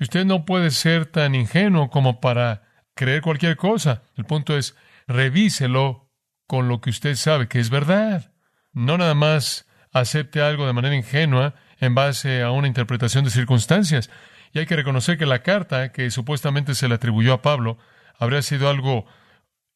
Y 0.00 0.04
usted 0.04 0.24
no 0.24 0.44
puede 0.44 0.70
ser 0.70 1.06
tan 1.06 1.34
ingenuo 1.34 1.90
como 1.90 2.20
para 2.20 2.62
creer 2.94 3.22
cualquier 3.22 3.56
cosa. 3.56 4.02
El 4.16 4.24
punto 4.24 4.56
es, 4.56 4.74
revíselo 5.06 6.10
con 6.46 6.68
lo 6.68 6.80
que 6.80 6.90
usted 6.90 7.16
sabe 7.16 7.48
que 7.48 7.60
es 7.60 7.68
verdad. 7.68 8.32
No 8.72 8.96
nada 8.96 9.14
más 9.14 9.66
acepte 9.92 10.40
algo 10.40 10.66
de 10.66 10.72
manera 10.72 10.96
ingenua 10.96 11.54
en 11.82 11.96
base 11.96 12.42
a 12.42 12.52
una 12.52 12.68
interpretación 12.68 13.24
de 13.24 13.30
circunstancias. 13.30 14.08
Y 14.52 14.60
hay 14.60 14.66
que 14.66 14.76
reconocer 14.76 15.18
que 15.18 15.26
la 15.26 15.42
carta 15.42 15.90
que 15.90 16.10
supuestamente 16.12 16.76
se 16.76 16.88
le 16.88 16.94
atribuyó 16.94 17.34
a 17.34 17.42
Pablo 17.42 17.76
habría 18.18 18.40
sido 18.40 18.70
algo 18.70 19.04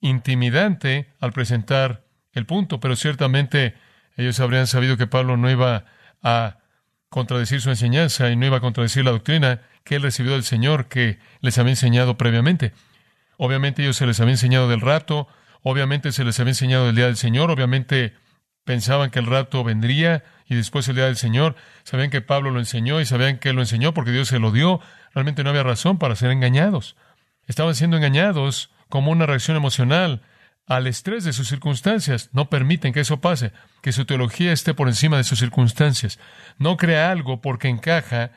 intimidante 0.00 1.12
al 1.20 1.32
presentar 1.32 2.04
el 2.32 2.46
punto, 2.46 2.78
pero 2.78 2.94
ciertamente 2.94 3.74
ellos 4.16 4.38
habrían 4.38 4.68
sabido 4.68 4.96
que 4.96 5.08
Pablo 5.08 5.36
no 5.36 5.50
iba 5.50 5.86
a 6.22 6.58
contradecir 7.08 7.60
su 7.60 7.70
enseñanza 7.70 8.30
y 8.30 8.36
no 8.36 8.46
iba 8.46 8.58
a 8.58 8.60
contradecir 8.60 9.04
la 9.04 9.10
doctrina 9.10 9.62
que 9.82 9.96
él 9.96 10.02
recibió 10.02 10.32
del 10.32 10.44
Señor 10.44 10.86
que 10.86 11.18
les 11.40 11.58
había 11.58 11.72
enseñado 11.72 12.16
previamente. 12.16 12.72
Obviamente 13.36 13.82
ellos 13.82 13.96
se 13.96 14.06
les 14.06 14.20
había 14.20 14.34
enseñado 14.34 14.68
del 14.68 14.80
rato, 14.80 15.26
obviamente 15.62 16.12
se 16.12 16.24
les 16.24 16.38
había 16.38 16.52
enseñado 16.52 16.86
del 16.86 16.94
día 16.94 17.06
del 17.06 17.16
Señor, 17.16 17.50
obviamente 17.50 18.14
pensaban 18.64 19.10
que 19.10 19.18
el 19.18 19.26
rato 19.26 19.64
vendría 19.64 20.22
y 20.48 20.54
después 20.54 20.86
el 20.88 20.96
día 20.96 21.06
del 21.06 21.16
Señor. 21.16 21.56
Sabían 21.84 22.10
que 22.10 22.20
Pablo 22.20 22.50
lo 22.50 22.58
enseñó 22.58 23.00
y 23.00 23.06
sabían 23.06 23.38
que 23.38 23.52
lo 23.52 23.60
enseñó 23.60 23.94
porque 23.94 24.12
Dios 24.12 24.28
se 24.28 24.38
lo 24.38 24.52
dio. 24.52 24.80
Realmente 25.14 25.44
no 25.44 25.50
había 25.50 25.62
razón 25.62 25.98
para 25.98 26.16
ser 26.16 26.30
engañados. 26.30 26.96
Estaban 27.46 27.74
siendo 27.74 27.96
engañados 27.96 28.70
como 28.88 29.10
una 29.10 29.26
reacción 29.26 29.56
emocional 29.56 30.22
al 30.66 30.86
estrés 30.86 31.24
de 31.24 31.32
sus 31.32 31.48
circunstancias. 31.48 32.30
No 32.32 32.50
permiten 32.50 32.92
que 32.92 33.00
eso 33.00 33.20
pase, 33.20 33.52
que 33.82 33.92
su 33.92 34.04
teología 34.04 34.52
esté 34.52 34.74
por 34.74 34.88
encima 34.88 35.16
de 35.16 35.24
sus 35.24 35.38
circunstancias. 35.38 36.18
No 36.58 36.76
crea 36.76 37.10
algo 37.10 37.40
porque 37.40 37.68
encaja 37.68 38.32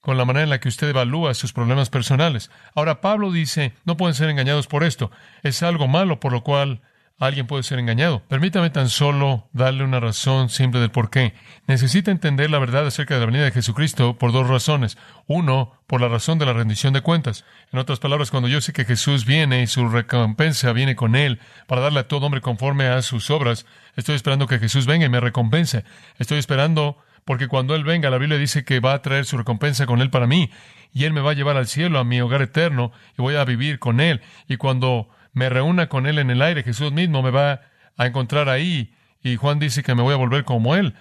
con 0.00 0.16
la 0.16 0.24
manera 0.24 0.44
en 0.44 0.50
la 0.50 0.60
que 0.60 0.68
usted 0.68 0.88
evalúa 0.88 1.34
sus 1.34 1.52
problemas 1.52 1.90
personales. 1.90 2.50
Ahora 2.74 3.00
Pablo 3.00 3.30
dice, 3.30 3.74
no 3.84 3.96
pueden 3.96 4.14
ser 4.14 4.30
engañados 4.30 4.66
por 4.66 4.82
esto. 4.82 5.10
Es 5.42 5.62
algo 5.62 5.88
malo 5.88 6.20
por 6.20 6.32
lo 6.32 6.42
cual 6.42 6.80
alguien 7.20 7.46
puede 7.46 7.62
ser 7.62 7.78
engañado. 7.78 8.22
Permítame 8.28 8.70
tan 8.70 8.88
solo 8.88 9.48
darle 9.52 9.84
una 9.84 10.00
razón 10.00 10.48
simple 10.48 10.80
del 10.80 10.90
por 10.90 11.10
qué. 11.10 11.34
Necesita 11.66 12.10
entender 12.10 12.50
la 12.50 12.58
verdad 12.58 12.86
acerca 12.86 13.14
de 13.14 13.20
la 13.20 13.26
venida 13.26 13.44
de 13.44 13.52
Jesucristo 13.52 14.16
por 14.18 14.32
dos 14.32 14.48
razones. 14.48 14.96
Uno, 15.26 15.74
por 15.86 16.00
la 16.00 16.08
razón 16.08 16.38
de 16.38 16.46
la 16.46 16.54
rendición 16.54 16.94
de 16.94 17.02
cuentas. 17.02 17.44
En 17.72 17.78
otras 17.78 18.00
palabras, 18.00 18.30
cuando 18.30 18.48
yo 18.48 18.62
sé 18.62 18.72
que 18.72 18.86
Jesús 18.86 19.26
viene 19.26 19.62
y 19.62 19.66
su 19.66 19.88
recompensa 19.88 20.72
viene 20.72 20.96
con 20.96 21.14
él 21.14 21.40
para 21.66 21.82
darle 21.82 22.00
a 22.00 22.08
todo 22.08 22.24
hombre 22.24 22.40
conforme 22.40 22.86
a 22.86 23.02
sus 23.02 23.30
obras, 23.30 23.66
estoy 23.96 24.16
esperando 24.16 24.46
que 24.46 24.58
Jesús 24.58 24.86
venga 24.86 25.04
y 25.04 25.10
me 25.10 25.20
recompense. 25.20 25.84
Estoy 26.18 26.38
esperando 26.38 26.96
porque 27.26 27.48
cuando 27.48 27.74
Él 27.74 27.84
venga, 27.84 28.10
la 28.10 28.18
Biblia 28.18 28.38
dice 28.38 28.64
que 28.64 28.80
va 28.80 28.94
a 28.94 29.02
traer 29.02 29.26
su 29.26 29.36
recompensa 29.36 29.86
con 29.86 30.00
Él 30.00 30.10
para 30.10 30.26
mí, 30.26 30.50
y 30.92 31.04
Él 31.04 31.12
me 31.12 31.20
va 31.20 31.32
a 31.32 31.34
llevar 31.34 31.56
al 31.56 31.68
cielo, 31.68 31.98
a 31.98 32.04
mi 32.04 32.20
hogar 32.20 32.42
eterno, 32.42 32.92
y 33.16 33.22
voy 33.22 33.36
a 33.36 33.44
vivir 33.44 33.78
con 33.78 34.00
Él. 34.00 34.22
Y 34.48 34.56
cuando 34.56 35.10
me 35.32 35.48
reúna 35.48 35.88
con 35.88 36.06
Él 36.06 36.18
en 36.18 36.30
el 36.30 36.42
aire, 36.42 36.62
Jesús 36.62 36.92
mismo 36.92 37.22
me 37.22 37.30
va 37.30 37.62
a 37.96 38.06
encontrar 38.06 38.48
ahí. 38.48 38.94
Y 39.22 39.36
Juan 39.36 39.58
dice 39.58 39.82
que 39.82 39.94
me 39.94 40.02
voy 40.02 40.14
a 40.14 40.18
volver 40.18 40.44
como 40.44 40.74
Él. 40.74 40.94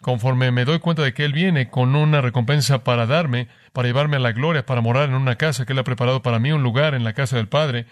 Conforme 0.00 0.50
me 0.50 0.64
doy 0.64 0.78
cuenta 0.78 1.02
de 1.02 1.12
que 1.12 1.24
Él 1.24 1.32
viene 1.32 1.68
con 1.68 1.94
una 1.94 2.20
recompensa 2.20 2.84
para 2.84 3.06
darme, 3.06 3.48
para 3.72 3.88
llevarme 3.88 4.16
a 4.16 4.20
la 4.20 4.32
gloria, 4.32 4.64
para 4.64 4.80
morar 4.80 5.08
en 5.08 5.14
una 5.14 5.36
casa 5.36 5.66
que 5.66 5.72
Él 5.72 5.78
ha 5.78 5.84
preparado 5.84 6.22
para 6.22 6.38
mí, 6.38 6.52
un 6.52 6.62
lugar 6.62 6.94
en 6.94 7.04
la 7.04 7.12
casa 7.12 7.36
del 7.36 7.48
Padre, 7.48 7.86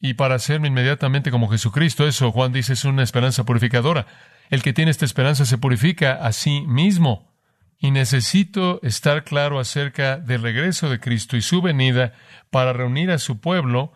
y 0.00 0.14
para 0.14 0.36
hacerme 0.36 0.68
inmediatamente 0.68 1.30
como 1.30 1.48
Jesucristo. 1.48 2.06
Eso, 2.06 2.30
Juan 2.30 2.52
dice, 2.52 2.74
es 2.74 2.84
una 2.84 3.02
esperanza 3.02 3.44
purificadora. 3.44 4.06
El 4.50 4.62
que 4.62 4.72
tiene 4.72 4.90
esta 4.90 5.04
esperanza 5.04 5.44
se 5.44 5.58
purifica 5.58 6.12
a 6.14 6.32
sí 6.32 6.62
mismo. 6.66 7.32
Y 7.78 7.90
necesito 7.90 8.80
estar 8.82 9.24
claro 9.24 9.58
acerca 9.58 10.16
del 10.16 10.42
regreso 10.42 10.88
de 10.88 11.00
Cristo 11.00 11.36
y 11.36 11.42
su 11.42 11.60
venida 11.60 12.12
para 12.50 12.72
reunir 12.72 13.10
a 13.10 13.18
su 13.18 13.40
pueblo 13.40 13.92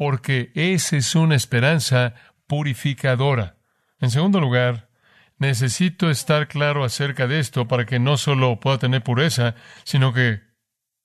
porque 0.00 0.50
esa 0.54 0.96
es 0.96 1.14
una 1.14 1.34
esperanza 1.34 2.14
purificadora. 2.46 3.56
En 3.98 4.10
segundo 4.10 4.40
lugar, 4.40 4.88
necesito 5.36 6.08
estar 6.08 6.48
claro 6.48 6.84
acerca 6.84 7.26
de 7.26 7.38
esto 7.38 7.68
para 7.68 7.84
que 7.84 7.98
no 7.98 8.16
solo 8.16 8.60
pueda 8.60 8.78
tener 8.78 9.02
pureza, 9.02 9.56
sino 9.84 10.14
que 10.14 10.40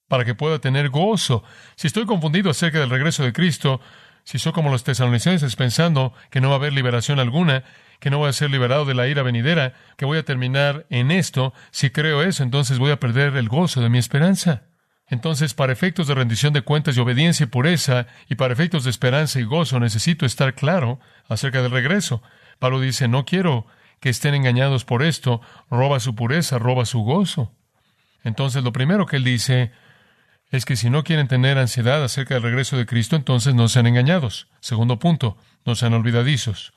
para 0.07 0.23
que 0.23 0.33
pueda 0.33 0.59
tener 0.59 0.87
gozo. 0.87 1.43
Si 1.75 1.87
estoy 1.87 2.05
confundido 2.05 2.49
acerca 2.49 2.79
del 2.79 2.89
regreso 2.89 3.23
de 3.23 3.33
Cristo, 3.33 3.81
si 4.23 4.39
soy 4.39 4.53
como 4.53 4.71
los 4.71 4.85
tesalonicenses 4.85 5.57
pensando 5.57 6.13
que 6.29 6.39
no 6.39 6.47
va 6.47 6.55
a 6.55 6.59
haber 6.59 6.71
liberación 6.71 7.19
alguna, 7.19 7.65
que 7.99 8.09
no 8.09 8.19
voy 8.19 8.29
a 8.29 8.33
ser 8.33 8.49
liberado 8.49 8.85
de 8.85 8.93
la 8.93 9.09
ira 9.09 9.23
venidera, 9.23 9.73
que 9.97 10.05
voy 10.05 10.19
a 10.19 10.23
terminar 10.23 10.85
en 10.89 11.11
esto, 11.11 11.53
si 11.71 11.89
creo 11.89 12.23
eso, 12.23 12.43
entonces 12.43 12.79
voy 12.79 12.91
a 12.91 12.99
perder 13.01 13.35
el 13.35 13.49
gozo 13.49 13.81
de 13.81 13.89
mi 13.89 13.97
esperanza. 13.97 14.69
Entonces, 15.07 15.53
para 15.53 15.73
efectos 15.73 16.07
de 16.07 16.15
rendición 16.15 16.53
de 16.53 16.63
cuentas 16.63 16.97
y 16.97 16.99
obediencia 16.99 17.43
y 17.43 17.47
pureza, 17.47 18.07
y 18.27 18.35
para 18.35 18.53
efectos 18.53 18.83
de 18.83 18.89
esperanza 18.89 19.39
y 19.39 19.43
gozo, 19.43 19.79
necesito 19.79 20.25
estar 20.25 20.55
claro 20.55 20.99
acerca 21.27 21.61
del 21.61 21.71
regreso. 21.71 22.23
Pablo 22.57 22.79
dice, 22.79 23.07
no 23.07 23.25
quiero 23.25 23.67
que 23.99 24.09
estén 24.09 24.33
engañados 24.33 24.83
por 24.83 25.03
esto, 25.03 25.41
roba 25.69 25.99
su 25.99 26.15
pureza, 26.15 26.57
roba 26.57 26.85
su 26.85 27.01
gozo. 27.01 27.53
Entonces, 28.23 28.63
lo 28.63 28.73
primero 28.73 29.05
que 29.05 29.17
él 29.17 29.23
dice 29.23 29.71
es 30.49 30.65
que 30.65 30.75
si 30.75 30.89
no 30.89 31.03
quieren 31.03 31.27
tener 31.27 31.57
ansiedad 31.57 32.03
acerca 32.03 32.35
del 32.35 32.43
regreso 32.43 32.77
de 32.77 32.85
Cristo, 32.85 33.15
entonces 33.15 33.53
no 33.53 33.67
sean 33.67 33.87
engañados. 33.87 34.47
Segundo 34.59 34.97
punto, 34.97 35.37
no 35.65 35.75
sean 35.75 35.93
olvidadizos. 35.93 36.73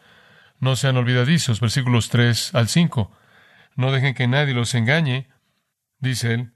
No 0.61 0.77
sean 0.77 0.97
olvidadizos, 0.97 1.61
versículos 1.61 2.09
3 2.11 2.55
al 2.55 2.69
5. 2.69 3.11
No 3.77 3.93
dejen 3.93 4.15
que 4.15 4.27
nadie 4.27 4.55
los 4.55 4.75
engañe, 4.75 5.29
dice 6.01 6.35
él, 6.35 6.53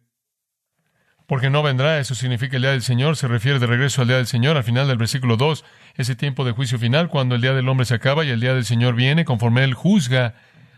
porque 1.32 1.48
no 1.48 1.62
vendrá, 1.62 1.98
eso 1.98 2.14
significa 2.14 2.56
el 2.56 2.62
día 2.62 2.72
del 2.72 2.82
Señor, 2.82 3.16
se 3.16 3.26
refiere 3.26 3.58
de 3.58 3.66
regreso 3.66 4.02
al 4.02 4.08
día 4.08 4.18
del 4.18 4.26
Señor, 4.26 4.58
al 4.58 4.64
final 4.64 4.86
del 4.86 4.98
versículo 4.98 5.38
2, 5.38 5.64
ese 5.96 6.14
tiempo 6.14 6.44
de 6.44 6.52
juicio 6.52 6.78
final, 6.78 7.08
cuando 7.08 7.36
el 7.36 7.40
día 7.40 7.54
del 7.54 7.70
hombre 7.70 7.86
se 7.86 7.94
acaba 7.94 8.22
y 8.22 8.28
el 8.28 8.38
día 8.38 8.52
del 8.52 8.66
Señor 8.66 8.94
viene, 8.94 9.24
conforme 9.24 9.64
Él 9.64 9.72
juzga 9.72 10.34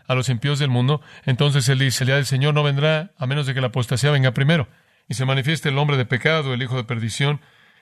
a 0.07 0.15
los 0.15 0.29
impíos 0.29 0.57
del 0.57 0.69
mundo, 0.69 1.01
entonces 1.25 1.67
Él 1.67 1.79
dice, 1.79 2.05
el 2.05 2.07
día 2.07 2.15
del 2.15 2.25
Señor 2.25 2.53
no 2.53 2.63
vendrá 2.63 3.11
a 3.17 3.27
menos 3.27 3.47
de 3.47 3.53
que 3.53 3.59
la 3.59 3.67
apostasía 3.67 4.11
venga 4.11 4.31
primero, 4.31 4.69
y 5.09 5.15
se 5.15 5.25
manifieste 5.25 5.67
el 5.67 5.77
hombre 5.77 5.97
de 5.97 6.05
pecado, 6.05 6.53
el 6.53 6.63
hijo 6.63 6.77
de 6.77 6.85
perdición, 6.85 7.41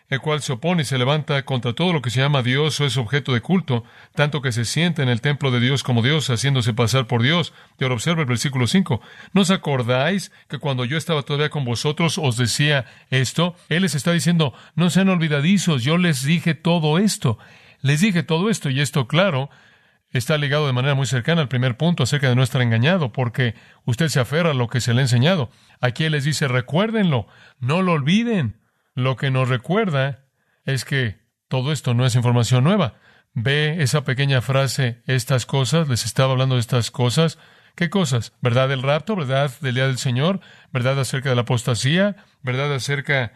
el 0.10 0.20
cual 0.20 0.42
se 0.42 0.54
opone 0.54 0.84
y 0.84 0.86
se 0.86 0.98
levanta 0.98 1.44
contra 1.44 1.74
todo 1.74 1.94
lo 1.94 2.02
que 2.02 2.10
se 2.10 2.20
llama 2.20 2.44
Dios 2.44 2.80
o 2.80 2.86
es 2.86 2.98
objeto 2.98 3.34
de 3.34 3.42
culto, 3.42 3.84
tanto 4.14 4.42
que 4.42 4.52
se 4.52 4.66
siente 4.66 5.02
en 5.02 5.10
el 5.10 5.22
templo 5.22 5.52
de 5.52 5.60
Dios 5.60 5.84
como 5.84 6.02
Dios, 6.02 6.30
haciéndose 6.30 6.74
pasar 6.74 7.08
por 7.08 7.24
Dios. 7.24 7.54
Y 7.80 7.84
ahora 7.84 7.96
observa 7.96 8.22
el 8.22 8.28
versículo 8.28 8.68
5. 8.68 9.02
¿No 9.34 9.42
os 9.42 9.52
acordáis 9.52 10.32
que 10.48 10.60
cuando 10.60 10.86
yo 10.86 10.98
estaba 10.98 11.24
todavía 11.24 11.50
con 11.50 11.66
vosotros 11.66 12.18
os 12.18 12.38
decía 12.38 12.86
esto? 13.10 13.56
Él 13.70 13.84
les 13.84 13.96
está 13.96 14.12
diciendo, 14.12 14.54
no 14.76 14.90
sean 14.90 15.10
olvidadizos, 15.10 15.84
yo 15.84 15.98
les 15.98 16.24
dije 16.24 16.54
todo 16.54 16.98
esto. 17.00 17.38
Les 17.82 18.02
dije 18.02 18.24
todo 18.24 18.50
esto 18.50 18.70
y 18.70 18.80
esto, 18.80 19.08
claro, 19.08 19.50
está 20.12 20.38
ligado 20.38 20.68
de 20.68 20.74
manera 20.74 20.96
muy 20.96 21.08
cercana 21.08 21.42
al 21.42 21.50
primer 21.50 21.76
punto 21.76 22.04
acerca 22.04 22.30
de 22.30 22.36
no 22.36 22.44
estar 22.44 22.62
engañado, 22.62 23.12
porque 23.12 23.56
usted 23.84 24.08
se 24.08 24.20
aferra 24.20 24.52
a 24.52 24.54
lo 24.54 24.68
que 24.68 24.80
se 24.80 24.94
le 24.94 25.00
ha 25.00 25.04
enseñado. 25.04 25.50
Aquí 25.82 26.06
él 26.06 26.14
les 26.14 26.24
dice, 26.24 26.48
recuérdenlo, 26.48 27.28
no 27.60 27.82
lo 27.82 27.94
olviden. 27.94 28.63
Lo 28.96 29.16
que 29.16 29.32
nos 29.32 29.50
recuerda 29.50 30.26
es 30.66 30.86
que 30.86 31.20
todo 31.48 31.72
esto 31.72 31.94
no 31.94 32.06
es 32.06 32.16
información 32.16 32.64
nueva. 32.64 32.96
Ve 33.34 33.82
esa 33.82 34.04
pequeña 34.04 34.42
frase, 34.42 35.02
estas 35.08 35.46
cosas, 35.46 35.88
les 35.88 36.06
estaba 36.06 36.34
hablando 36.34 36.56
de 36.56 36.62
estas 36.62 36.92
cosas. 36.92 37.40
¿Qué 37.76 37.90
cosas? 37.90 38.34
¿Verdad 38.42 38.70
del 38.70 38.84
rapto? 38.84 39.16
¿Verdad 39.16 39.52
del 39.62 39.76
día 39.76 39.88
del 39.88 39.98
Señor? 39.98 40.40
¿Verdad 40.72 41.00
acerca 41.00 41.30
de 41.30 41.36
la 41.36 41.42
apostasía? 41.42 42.16
¿Verdad 42.44 42.74
acerca 42.74 43.34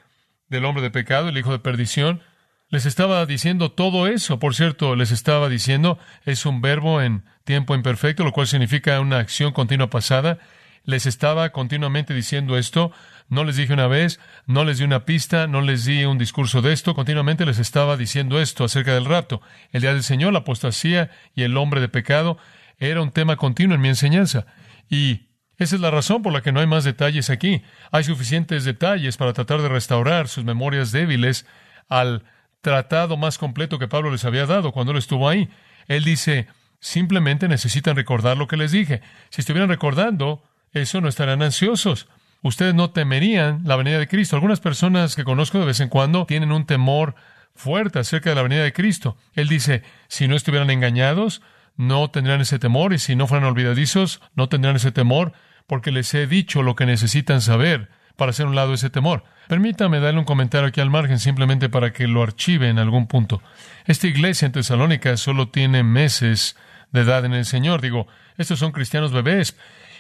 del 0.48 0.66
hombre 0.66 0.84
de 0.84 0.92
pecado, 0.92 1.30
el 1.30 1.38
hijo 1.38 1.52
de 1.52 1.60
perdición? 1.60 2.22
Les 2.70 2.86
estaba 2.86 3.26
diciendo 3.26 3.72
todo 3.72 4.08
eso. 4.08 4.40
Por 4.40 4.54
cierto, 4.54 4.96
les 4.96 5.12
estaba 5.12 5.50
diciendo, 5.50 5.98
es 6.26 6.46
un 6.46 6.62
verbo 6.62 7.02
en 7.02 7.24
tiempo 7.46 7.74
imperfecto, 7.74 8.24
lo 8.24 8.34
cual 8.34 8.46
significa 8.46 9.00
una 9.00 9.18
acción 9.18 9.54
continua 9.54 9.90
pasada. 9.90 10.38
Les 10.84 11.08
estaba 11.08 11.50
continuamente 11.52 12.14
diciendo 12.14 12.58
esto. 12.58 12.92
No 13.30 13.44
les 13.44 13.58
dije 13.58 13.74
una 13.74 13.88
vez, 13.88 14.20
no 14.46 14.64
les 14.64 14.78
di 14.78 14.86
una 14.86 15.06
pista, 15.06 15.48
no 15.48 15.62
les 15.62 15.84
di 15.86 16.06
un 16.06 16.18
discurso 16.18 16.62
de 16.62 16.72
esto, 16.72 16.96
continuamente 16.96 17.46
les 17.46 17.60
estaba 17.60 17.98
diciendo 17.98 18.40
esto 18.40 18.64
acerca 18.64 18.94
del 18.94 19.06
rapto. 19.06 19.42
El 19.72 19.82
día 19.82 19.94
del 19.94 20.04
Señor, 20.04 20.32
la 20.34 20.40
apostasía 20.40 21.12
y 21.36 21.44
el 21.44 21.58
hombre 21.58 21.82
de 21.82 21.90
pecado 21.90 22.38
era 22.78 23.02
un 23.02 23.12
tema 23.12 23.36
continuo 23.36 23.76
en 23.76 23.82
mi 23.82 23.90
enseñanza. 23.90 24.46
Y 24.90 25.28
esa 25.58 25.76
es 25.76 25.82
la 25.82 25.92
razón 25.92 26.22
por 26.22 26.32
la 26.32 26.42
que 26.42 26.52
no 26.52 26.60
hay 26.60 26.68
más 26.68 26.84
detalles 26.84 27.30
aquí. 27.30 27.64
Hay 27.92 28.04
suficientes 28.04 28.64
detalles 28.64 29.18
para 29.18 29.34
tratar 29.34 29.62
de 29.62 29.70
restaurar 29.70 30.28
sus 30.28 30.46
memorias 30.46 30.92
débiles 30.92 31.46
al 31.90 32.24
tratado 32.62 33.18
más 33.18 33.38
completo 33.38 33.80
que 33.80 33.88
Pablo 33.88 34.12
les 34.12 34.26
había 34.26 34.46
dado 34.46 34.72
cuando 34.72 34.92
él 34.92 35.00
estuvo 35.00 35.28
ahí. 35.28 35.50
Él 35.88 36.04
dice, 36.04 36.48
simplemente 36.80 37.48
necesitan 37.48 37.96
recordar 37.96 38.38
lo 38.38 38.48
que 38.48 38.58
les 38.58 38.72
dije. 38.72 39.02
Si 39.30 39.42
estuvieran 39.42 39.70
recordando, 39.70 40.44
eso 40.72 41.02
no 41.02 41.08
estarán 41.08 41.42
ansiosos. 41.42 42.08
Ustedes 42.42 42.76
no 42.76 42.92
temerían 42.92 43.62
la 43.66 43.76
venida 43.76 44.00
de 44.00 44.08
Cristo. 44.08 44.36
Algunas 44.36 44.60
personas 44.60 45.16
que 45.16 45.24
conozco 45.24 45.60
de 45.60 45.66
vez 45.66 45.80
en 45.80 45.90
cuando 45.90 46.26
tienen 46.26 46.52
un 46.52 46.66
temor 46.66 47.16
fuerte 47.56 48.00
acerca 48.00 48.30
de 48.30 48.36
la 48.36 48.44
venida 48.44 48.64
de 48.64 48.74
Cristo. 48.74 49.18
Él 49.34 49.48
dice, 49.48 49.84
si 50.08 50.28
no 50.28 50.36
estuvieran 50.36 50.70
engañados, 50.70 51.42
no 51.76 52.10
tendrían 52.10 52.42
ese 52.42 52.60
temor, 52.60 52.94
y 52.94 53.00
si 53.00 53.16
no 53.16 53.28
fueran 53.28 53.48
olvidadizos, 53.48 54.22
no 54.36 54.50
tendrían 54.50 54.76
ese 54.76 54.92
temor, 54.92 55.34
porque 55.68 55.92
les 55.92 56.14
he 56.14 56.28
dicho 56.28 56.64
lo 56.64 56.76
que 56.76 56.86
necesitan 56.86 57.42
saber 57.42 57.90
para 58.16 58.32
hacer 58.32 58.48
un 58.48 58.56
lado 58.56 58.74
ese 58.74 58.90
temor. 58.90 59.24
Permítame 59.48 60.00
darle 60.00 60.20
un 60.20 60.26
comentario 60.26 60.68
aquí 60.68 60.82
al 60.82 60.90
margen, 60.90 61.20
simplemente 61.20 61.70
para 61.70 61.94
que 61.94 62.08
lo 62.08 62.24
archive 62.24 62.70
en 62.70 62.80
algún 62.80 63.08
punto. 63.08 63.42
Esta 63.86 64.08
iglesia 64.08 64.48
en 64.48 64.52
Tesalónica 64.52 65.16
solo 65.18 65.50
tiene 65.50 65.84
meses 65.84 66.58
de 66.92 67.02
edad 67.02 67.26
en 67.26 67.34
el 67.34 67.46
Señor. 67.46 67.82
Digo, 67.82 68.08
estos 68.38 68.60
son 68.60 68.72
cristianos 68.72 69.12
bebés. 69.12 69.56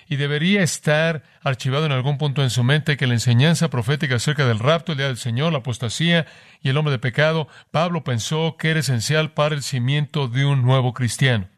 Y 0.09 0.15
debería 0.15 0.63
estar 0.63 1.23
archivado 1.41 1.85
en 1.85 1.91
algún 1.91 2.17
punto 2.17 2.41
en 2.41 2.49
su 2.49 2.63
mente 2.63 2.95
que 2.95 3.07
la 3.07 3.13
enseñanza 3.13 3.69
profética 3.69 4.15
acerca 4.15 4.47
del 4.47 4.59
rapto, 4.59 4.93
el 4.93 4.97
día 4.97 5.07
del 5.07 5.17
Señor, 5.17 5.51
la 5.51 5.59
apostasía 5.59 6.25
y 6.61 6.69
el 6.69 6.77
hombre 6.77 6.93
de 6.93 6.99
pecado, 6.99 7.49
Pablo 7.71 8.03
pensó 8.03 8.55
que 8.57 8.69
era 8.69 8.79
esencial 8.79 9.33
para 9.33 9.55
el 9.55 9.63
cimiento 9.63 10.27
de 10.27 10.45
un 10.45 10.61
nuevo 10.61 10.93
cristiano. 10.93 11.49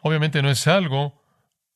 Obviamente 0.00 0.40
no 0.40 0.50
es 0.50 0.66
algo 0.66 1.22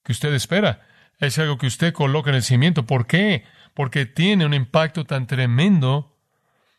que 0.03 0.13
usted 0.13 0.33
espera, 0.33 0.81
es 1.19 1.39
algo 1.39 1.59
que 1.59 1.67
usted 1.67 1.93
coloca 1.93 2.31
en 2.31 2.37
el 2.37 2.43
cimiento. 2.43 2.87
¿Por 2.87 3.07
qué? 3.07 3.45
Porque 3.75 4.07
tiene 4.07 4.47
un 4.47 4.55
impacto 4.55 5.05
tan 5.05 5.27
tremendo 5.27 6.17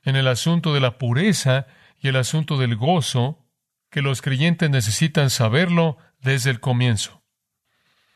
en 0.04 0.16
el 0.16 0.28
asunto 0.28 0.74
de 0.74 0.80
la 0.80 0.98
pureza 0.98 1.68
y 2.00 2.08
el 2.08 2.16
asunto 2.16 2.58
del 2.58 2.75
gozo 2.75 3.46
que 3.90 4.02
los 4.02 4.22
creyentes 4.22 4.70
necesitan 4.70 5.30
saberlo 5.30 5.98
desde 6.20 6.50
el 6.50 6.60
comienzo. 6.60 7.25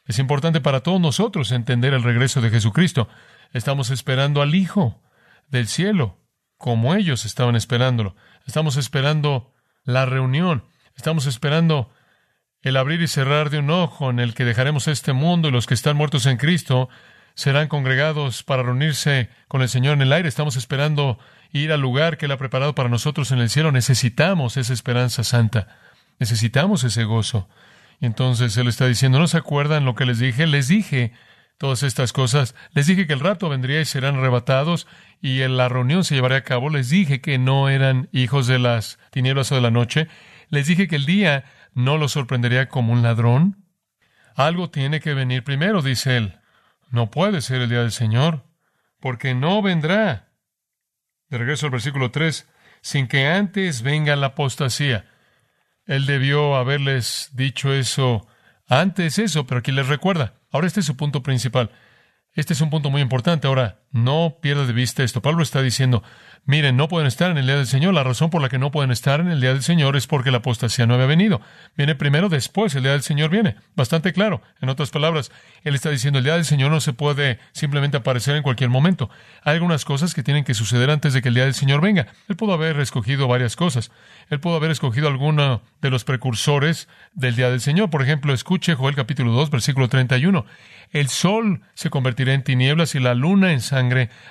Es 0.09 0.17
importante 0.17 0.59
para 0.59 0.79
todos 0.79 0.99
nosotros 0.99 1.51
entender 1.51 1.93
el 1.93 2.01
regreso 2.01 2.41
de 2.41 2.49
Jesucristo. 2.49 3.07
Estamos 3.53 3.91
esperando 3.91 4.41
al 4.41 4.55
Hijo 4.55 5.03
del 5.49 5.67
cielo, 5.67 6.17
como 6.57 6.95
ellos 6.95 7.25
estaban 7.25 7.55
esperándolo. 7.55 8.15
Estamos 8.47 8.75
esperando 8.77 9.53
la 9.83 10.07
reunión. 10.07 10.63
Estamos 10.95 11.27
esperando 11.27 11.91
el 12.63 12.75
abrir 12.75 13.03
y 13.03 13.07
cerrar 13.07 13.51
de 13.51 13.59
un 13.59 13.69
ojo 13.69 14.09
en 14.09 14.19
el 14.19 14.33
que 14.33 14.45
dejaremos 14.45 14.87
este 14.87 15.13
mundo 15.13 15.49
y 15.49 15.51
los 15.51 15.67
que 15.67 15.75
están 15.75 15.95
muertos 15.95 16.25
en 16.25 16.37
Cristo 16.37 16.89
serán 17.35 17.67
congregados 17.67 18.41
para 18.41 18.63
reunirse 18.63 19.29
con 19.47 19.61
el 19.61 19.69
Señor 19.69 19.93
en 19.93 20.01
el 20.01 20.11
aire. 20.11 20.27
Estamos 20.27 20.55
esperando 20.55 21.19
ir 21.51 21.71
al 21.71 21.81
lugar 21.81 22.17
que 22.17 22.25
Él 22.25 22.31
ha 22.31 22.37
preparado 22.37 22.73
para 22.73 22.89
nosotros 22.89 23.29
en 23.31 23.37
el 23.37 23.51
cielo. 23.51 23.71
Necesitamos 23.71 24.57
esa 24.57 24.73
esperanza 24.73 25.23
santa. 25.23 25.67
Necesitamos 26.17 26.83
ese 26.83 27.03
gozo. 27.03 27.47
Entonces 28.01 28.55
Él 28.57 28.67
está 28.67 28.87
diciendo, 28.87 29.19
¿no 29.19 29.27
se 29.27 29.37
acuerdan 29.37 29.85
lo 29.85 29.95
que 29.95 30.05
les 30.05 30.19
dije? 30.19 30.47
Les 30.47 30.67
dije 30.67 31.13
todas 31.57 31.83
estas 31.83 32.13
cosas. 32.13 32.55
Les 32.71 32.87
dije 32.87 33.05
que 33.05 33.13
el 33.13 33.19
rato 33.19 33.49
vendría 33.49 33.81
y 33.81 33.85
serán 33.85 34.15
arrebatados 34.15 34.87
y 35.21 35.41
en 35.41 35.57
la 35.57 35.69
reunión 35.69 36.03
se 36.03 36.15
llevaría 36.15 36.37
a 36.37 36.43
cabo. 36.43 36.69
Les 36.69 36.89
dije 36.89 37.21
que 37.21 37.37
no 37.37 37.69
eran 37.69 38.09
hijos 38.11 38.47
de 38.47 38.59
las 38.59 38.97
tinieblas 39.11 39.51
o 39.51 39.55
de 39.55 39.61
la 39.61 39.71
noche. 39.71 40.07
Les 40.49 40.67
dije 40.67 40.87
que 40.87 40.95
el 40.95 41.05
día 41.05 41.43
no 41.73 41.97
lo 41.97 42.07
sorprendería 42.07 42.69
como 42.69 42.93
un 42.93 43.03
ladrón? 43.03 43.65
Algo 44.35 44.69
tiene 44.69 44.99
que 44.99 45.13
venir 45.13 45.43
primero, 45.43 45.81
dice 45.81 46.17
él. 46.17 46.39
No 46.91 47.11
puede 47.11 47.41
ser 47.41 47.61
el 47.61 47.69
día 47.69 47.81
del 47.81 47.91
Señor, 47.91 48.45
porque 48.99 49.33
no 49.33 49.61
vendrá. 49.61 50.31
De 51.29 51.37
regreso 51.37 51.67
al 51.67 51.71
versículo 51.71 52.09
3, 52.11 52.47
sin 52.81 53.07
que 53.07 53.27
antes 53.27 53.81
venga 53.81 54.15
la 54.15 54.27
apostasía. 54.27 55.05
Él 55.89 56.05
debió 56.05 56.55
haberles 56.55 57.31
dicho 57.34 57.74
eso 57.74 58.27
antes 58.67 59.17
eso, 59.17 59.48
pero 59.48 59.60
aquí 59.60 59.72
les 59.72 59.88
recuerda. 59.88 60.36
Ahora 60.51 60.67
este 60.67 60.81
es 60.81 60.86
su 60.86 60.96
punto 60.96 61.24
principal. 61.24 61.72
Este 62.34 62.54
es 62.54 62.62
un 62.62 62.69
punto 62.69 62.91
muy 62.91 63.02
importante. 63.02 63.47
Ahora, 63.47 63.80
no 63.91 64.38
pierda 64.41 64.65
de 64.65 64.73
vista 64.73 65.04
esto. 65.04 65.21
Pablo 65.21 65.41
está 65.41 65.62
diciendo, 65.62 66.04
miren, 66.45 66.78
no 66.78 66.88
pueden 66.88 67.08
estar 67.08 67.32
en 67.32 67.38
el 67.38 67.45
día 67.45 67.58
del 67.58 67.67
Señor. 67.67 67.93
La 67.93 68.04
razón 68.04 68.30
por 68.30 68.41
la 68.41 68.49
que 68.49 68.60
no 68.60 68.71
pueden 68.71 68.91
estar 68.91 69.19
en 69.19 69.30
el 69.30 69.41
día 69.41 69.54
del 69.54 69.63
Señor 69.63 69.95
es 69.95 70.06
porque 70.06 70.32
la 70.32 70.38
apostasía 70.38 70.86
no 70.86 70.93
había 70.93 71.08
venido. 71.08 71.41
Viene 71.75 71.95
primero, 71.95 72.30
después 72.30 72.75
el 72.75 72.84
día 72.84 72.91
del 72.91 73.02
Señor 73.02 73.30
viene. 73.30 73.56
Bastante 73.75 74.13
claro. 74.13 74.41
En 74.62 74.69
otras 74.69 74.91
palabras, 74.91 75.32
él 75.63 75.75
está 75.75 75.89
diciendo, 75.89 76.19
el 76.19 76.25
día 76.25 76.36
del 76.36 76.45
Señor 76.45 76.71
no 76.71 76.82
se 76.82 76.93
puede 76.93 77.39
simplemente 77.52 77.97
aparecer 77.97 78.36
en 78.36 78.43
cualquier 78.43 78.69
momento. 78.69 79.10
Hay 79.43 79.56
algunas 79.56 79.86
cosas 79.86 80.13
que 80.13 80.23
tienen 80.23 80.43
que 80.43 80.54
suceder 80.54 80.91
antes 80.91 81.13
de 81.13 81.21
que 81.21 81.30
el 81.30 81.36
día 81.36 81.45
del 81.45 81.56
Señor 81.56 81.82
venga. 81.82 82.08
Él 82.28 82.36
pudo 82.36 82.54
haber 82.54 82.80
escogido 82.80 83.28
varias 83.28 83.56
cosas. 83.56 83.91
Él 84.30 84.39
pudo 84.39 84.56
haber 84.56 84.71
escogido 84.71 85.08
alguno 85.08 85.63
de 85.82 85.89
los 85.89 86.04
precursores 86.04 86.88
del 87.13 87.36
día 87.36 87.49
del 87.49 87.62
Señor. 87.62 87.89
Por 87.89 88.04
ejemplo, 88.04 88.34
escuche 88.34 88.75
Joel 88.75 88.95
capítulo 88.95 89.32
2, 89.32 89.49
versículo 89.49 89.89
31. 89.89 90.45
El 90.91 91.10
sol 91.10 91.62
se 91.75 91.89
convertirá 91.89 92.34
en 92.34 92.43
tinieblas 92.43 92.95
y 92.95 92.99
la 92.99 93.13
luna 93.13 93.54
en 93.54 93.62
sangre 93.62 93.78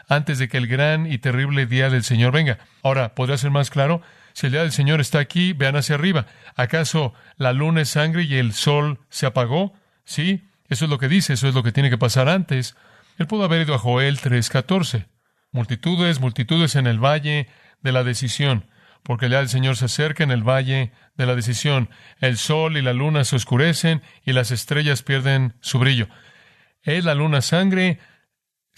antes 0.09 0.39
de 0.39 0.49
que 0.49 0.59
el 0.59 0.67
gran 0.67 1.11
y 1.11 1.19
terrible 1.19 1.67
día 1.67 1.91
del 1.91 2.05
Señor 2.05 2.33
venga. 2.33 2.59
Ahora, 2.83 3.15
¿podría 3.15 3.39
ser 3.39 3.51
más 3.51 3.71
claro? 3.71 4.03
Si 4.33 4.47
el 4.47 4.53
día 4.53 4.63
del 4.63 4.73
Señor 4.73 5.01
está 5.01 5.19
aquí, 5.19 5.53
vean 5.53 5.77
hacia 5.77 5.97
arriba. 5.97 6.27
¿Acaso 6.55 7.15
la 7.37 7.53
luna 7.53 7.81
es 7.81 7.89
sangre 7.89 8.23
y 8.23 8.37
el 8.37 8.53
sol 8.53 9.01
se 9.09 9.27
apagó? 9.27 9.75
Sí, 10.05 10.49
eso 10.69 10.85
es 10.85 10.91
lo 10.91 10.99
que 10.99 11.09
dice, 11.09 11.33
eso 11.33 11.49
es 11.49 11.55
lo 11.55 11.63
que 11.63 11.73
tiene 11.73 11.91
que 11.91 11.99
pasar 11.99 12.29
antes. 12.29 12.77
Él 13.17 13.27
pudo 13.27 13.45
haber 13.45 13.63
ido 13.63 13.75
a 13.75 13.79
Joel 13.79 14.19
3:14. 14.19 15.07
Multitudes, 15.51 16.21
multitudes 16.21 16.77
en 16.77 16.87
el 16.87 17.03
valle 17.03 17.49
de 17.83 17.93
la 17.93 18.05
decisión, 18.05 18.67
porque 19.03 19.27
el 19.27 19.31
día 19.31 19.39
del 19.39 19.49
Señor 19.49 19.77
se 19.77 19.87
acerca 19.87 20.23
en 20.23 20.31
el 20.31 20.43
valle 20.43 20.93
de 21.17 21.27
la 21.27 21.35
decisión. 21.35 21.91
El 22.21 22.37
sol 22.37 22.77
y 22.77 22.83
la 22.83 22.93
luna 22.93 23.25
se 23.25 23.37
oscurecen 23.37 24.03
y 24.25 24.33
las 24.33 24.51
estrellas 24.51 25.03
pierden 25.03 25.55
su 25.61 25.79
brillo. 25.79 26.09
Es 26.83 27.05
la 27.05 27.15
luna 27.15 27.41
sangre, 27.41 27.99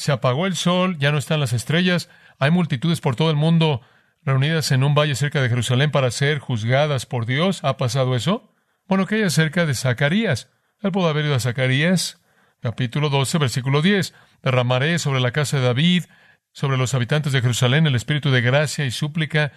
se 0.00 0.12
apagó 0.12 0.46
el 0.46 0.56
sol, 0.56 0.96
ya 0.98 1.12
no 1.12 1.18
están 1.18 1.40
las 1.40 1.52
estrellas, 1.52 2.08
hay 2.38 2.50
multitudes 2.50 3.02
por 3.02 3.16
todo 3.16 3.28
el 3.28 3.36
mundo 3.36 3.82
reunidas 4.22 4.72
en 4.72 4.82
un 4.82 4.94
valle 4.94 5.14
cerca 5.14 5.42
de 5.42 5.50
Jerusalén 5.50 5.90
para 5.90 6.10
ser 6.10 6.38
juzgadas 6.38 7.04
por 7.04 7.26
Dios. 7.26 7.62
¿Ha 7.64 7.76
pasado 7.76 8.16
eso? 8.16 8.50
Bueno, 8.88 9.04
que 9.04 9.16
hay 9.16 9.22
acerca 9.24 9.66
de 9.66 9.74
Zacarías. 9.74 10.48
Él 10.80 10.90
pudo 10.90 11.06
haber 11.06 11.26
ido 11.26 11.34
a 11.34 11.40
Zacarías, 11.40 12.18
capítulo 12.60 13.10
12, 13.10 13.36
versículo 13.36 13.82
10. 13.82 14.14
Derramaré 14.42 14.98
sobre 14.98 15.20
la 15.20 15.32
casa 15.32 15.58
de 15.58 15.64
David, 15.64 16.04
sobre 16.52 16.78
los 16.78 16.94
habitantes 16.94 17.34
de 17.34 17.42
Jerusalén, 17.42 17.86
el 17.86 17.94
espíritu 17.94 18.30
de 18.30 18.40
gracia 18.40 18.86
y 18.86 18.90
súplica, 18.92 19.52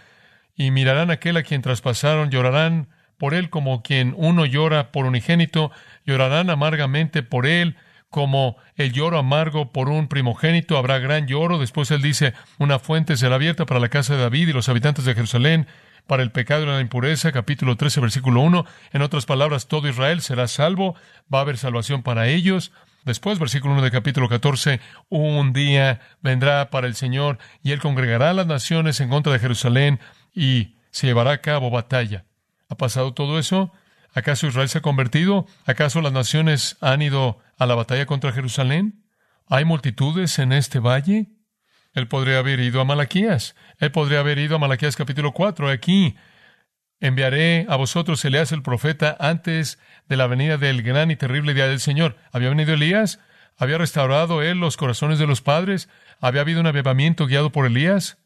y 0.56 0.72
mirarán 0.72 1.10
aquel 1.10 1.38
a 1.38 1.44
quien 1.44 1.62
traspasaron, 1.62 2.32
llorarán 2.32 2.90
por 3.18 3.34
él 3.34 3.50
como 3.50 3.82
quien 3.82 4.14
uno 4.18 4.46
llora 4.46 4.92
por 4.92 5.06
unigénito, 5.06 5.72
llorarán 6.06 6.50
amargamente 6.50 7.24
por 7.24 7.46
él, 7.46 7.78
como 8.14 8.58
el 8.76 8.94
lloro 8.94 9.18
amargo 9.18 9.72
por 9.72 9.90
un 9.90 10.08
primogénito, 10.08 10.78
habrá 10.78 11.00
gran 11.00 11.26
lloro. 11.26 11.58
Después 11.58 11.90
él 11.90 12.04
dice, 12.04 12.36
una 12.60 12.78
fuente 12.78 13.18
será 13.18 13.36
abierta 13.36 13.66
para 13.66 13.80
la 13.80 13.90
casa 13.90 14.16
de 14.16 14.22
David 14.22 14.50
y 14.50 14.54
los 14.54 14.70
habitantes 14.70 15.04
de 15.06 15.16
Jerusalén, 15.16 15.66
para 16.06 16.22
el 16.22 16.32
pecado 16.32 16.62
y 16.62 16.68
la 16.68 16.80
impureza, 16.80 17.32
capítulo 17.32 17.76
13, 17.76 18.02
versículo 18.02 18.42
1. 18.42 18.66
En 18.92 19.02
otras 19.02 19.26
palabras, 19.26 19.68
todo 19.68 19.88
Israel 19.88 20.22
será 20.22 20.48
salvo, 20.48 20.94
va 21.34 21.40
a 21.40 21.42
haber 21.42 21.58
salvación 21.58 22.04
para 22.04 22.28
ellos. 22.28 22.72
Después, 23.04 23.40
versículo 23.40 23.74
1 23.74 23.82
de 23.82 23.90
capítulo 23.90 24.30
14, 24.30 24.80
un 25.10 25.52
día 25.52 26.00
vendrá 26.22 26.70
para 26.70 26.86
el 26.86 26.94
Señor 26.94 27.40
y 27.64 27.72
él 27.72 27.82
congregará 27.82 28.30
a 28.30 28.34
las 28.34 28.46
naciones 28.46 29.00
en 29.00 29.10
contra 29.10 29.34
de 29.34 29.40
Jerusalén 29.40 30.00
y 30.36 30.76
se 30.92 31.08
llevará 31.08 31.32
a 31.32 31.42
cabo 31.42 31.72
batalla. 31.72 32.26
¿Ha 32.70 32.78
pasado 32.78 33.16
todo 33.16 33.40
eso? 33.40 33.72
¿Acaso 34.14 34.46
Israel 34.46 34.70
se 34.70 34.78
ha 34.78 34.82
convertido? 34.82 35.48
¿Acaso 35.66 36.00
las 36.02 36.14
naciones 36.14 36.78
han 36.80 37.02
ido 37.02 37.40
a 37.58 37.66
la 37.66 37.76
batalla 37.76 38.06
contra 38.06 38.32
Jerusalén? 38.32 39.04
¿Hay 39.48 39.66
multitudes 39.66 40.40
en 40.40 40.52
este 40.52 40.80
valle? 40.80 41.28
Él 41.94 42.08
podría 42.08 42.40
haber 42.40 42.60
ido 42.60 42.82
a 42.82 42.86
Malaquías. 42.86 43.56
Él 43.78 43.92
podría 43.92 44.20
haber 44.20 44.40
ido 44.40 44.56
a 44.56 44.60
Malaquías 44.60 44.96
capítulo 44.96 45.32
4. 45.32 45.70
Aquí 45.70 46.16
enviaré 47.00 47.66
a 47.70 47.76
vosotros 47.76 48.24
Elías 48.26 48.52
el 48.52 48.64
profeta 48.64 49.16
antes 49.20 49.78
de 50.08 50.18
la 50.18 50.28
venida 50.28 50.58
del 50.58 50.82
gran 50.82 51.12
y 51.12 51.16
terrible 51.16 51.54
día 51.54 51.68
del 51.68 51.80
Señor. 51.80 52.18
¿Había 52.32 52.50
venido 52.50 52.74
Elías? 52.74 53.20
¿Había 53.58 53.78
restaurado 53.78 54.42
él 54.42 54.60
los 54.60 54.78
corazones 54.78 55.20
de 55.20 55.28
los 55.28 55.42
padres? 55.42 55.90
¿Había 56.20 56.42
habido 56.42 56.62
un 56.62 56.68
avivamiento 56.68 57.28
guiado 57.28 57.52
por 57.52 57.66
Elías? 57.66 58.18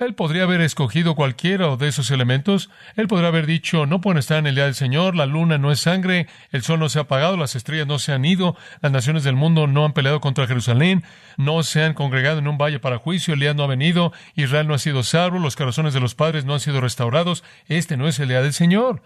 Él 0.00 0.14
podría 0.14 0.44
haber 0.44 0.60
escogido 0.62 1.14
cualquiera 1.14 1.76
de 1.76 1.88
esos 1.88 2.10
elementos. 2.10 2.70
Él 2.96 3.06
podría 3.06 3.28
haber 3.28 3.46
dicho, 3.46 3.86
no 3.86 4.00
pueden 4.00 4.18
estar 4.18 4.38
en 4.38 4.46
el 4.46 4.54
día 4.54 4.64
del 4.64 4.74
Señor, 4.74 5.14
la 5.14 5.26
luna 5.26 5.58
no 5.58 5.70
es 5.70 5.80
sangre, 5.80 6.26
el 6.50 6.62
sol 6.62 6.80
no 6.80 6.88
se 6.88 6.98
ha 6.98 7.02
apagado, 7.02 7.36
las 7.36 7.54
estrellas 7.54 7.86
no 7.86 7.98
se 7.98 8.12
han 8.12 8.24
ido, 8.24 8.56
las 8.80 8.92
naciones 8.92 9.24
del 9.24 9.36
mundo 9.36 9.66
no 9.66 9.84
han 9.84 9.92
peleado 9.92 10.20
contra 10.20 10.46
Jerusalén, 10.46 11.04
no 11.36 11.62
se 11.62 11.84
han 11.84 11.94
congregado 11.94 12.38
en 12.38 12.48
un 12.48 12.58
valle 12.58 12.80
para 12.80 12.98
juicio, 12.98 13.34
Elías 13.34 13.54
no 13.54 13.62
ha 13.62 13.68
venido, 13.68 14.12
Israel 14.34 14.66
no 14.66 14.74
ha 14.74 14.78
sido 14.78 15.02
salvo, 15.02 15.38
los 15.38 15.56
corazones 15.56 15.94
de 15.94 16.00
los 16.00 16.14
padres 16.14 16.44
no 16.44 16.54
han 16.54 16.60
sido 16.60 16.80
restaurados. 16.80 17.44
Este 17.66 17.96
no 17.96 18.08
es 18.08 18.18
el 18.20 18.28
día 18.28 18.42
del 18.42 18.54
Señor. 18.54 19.02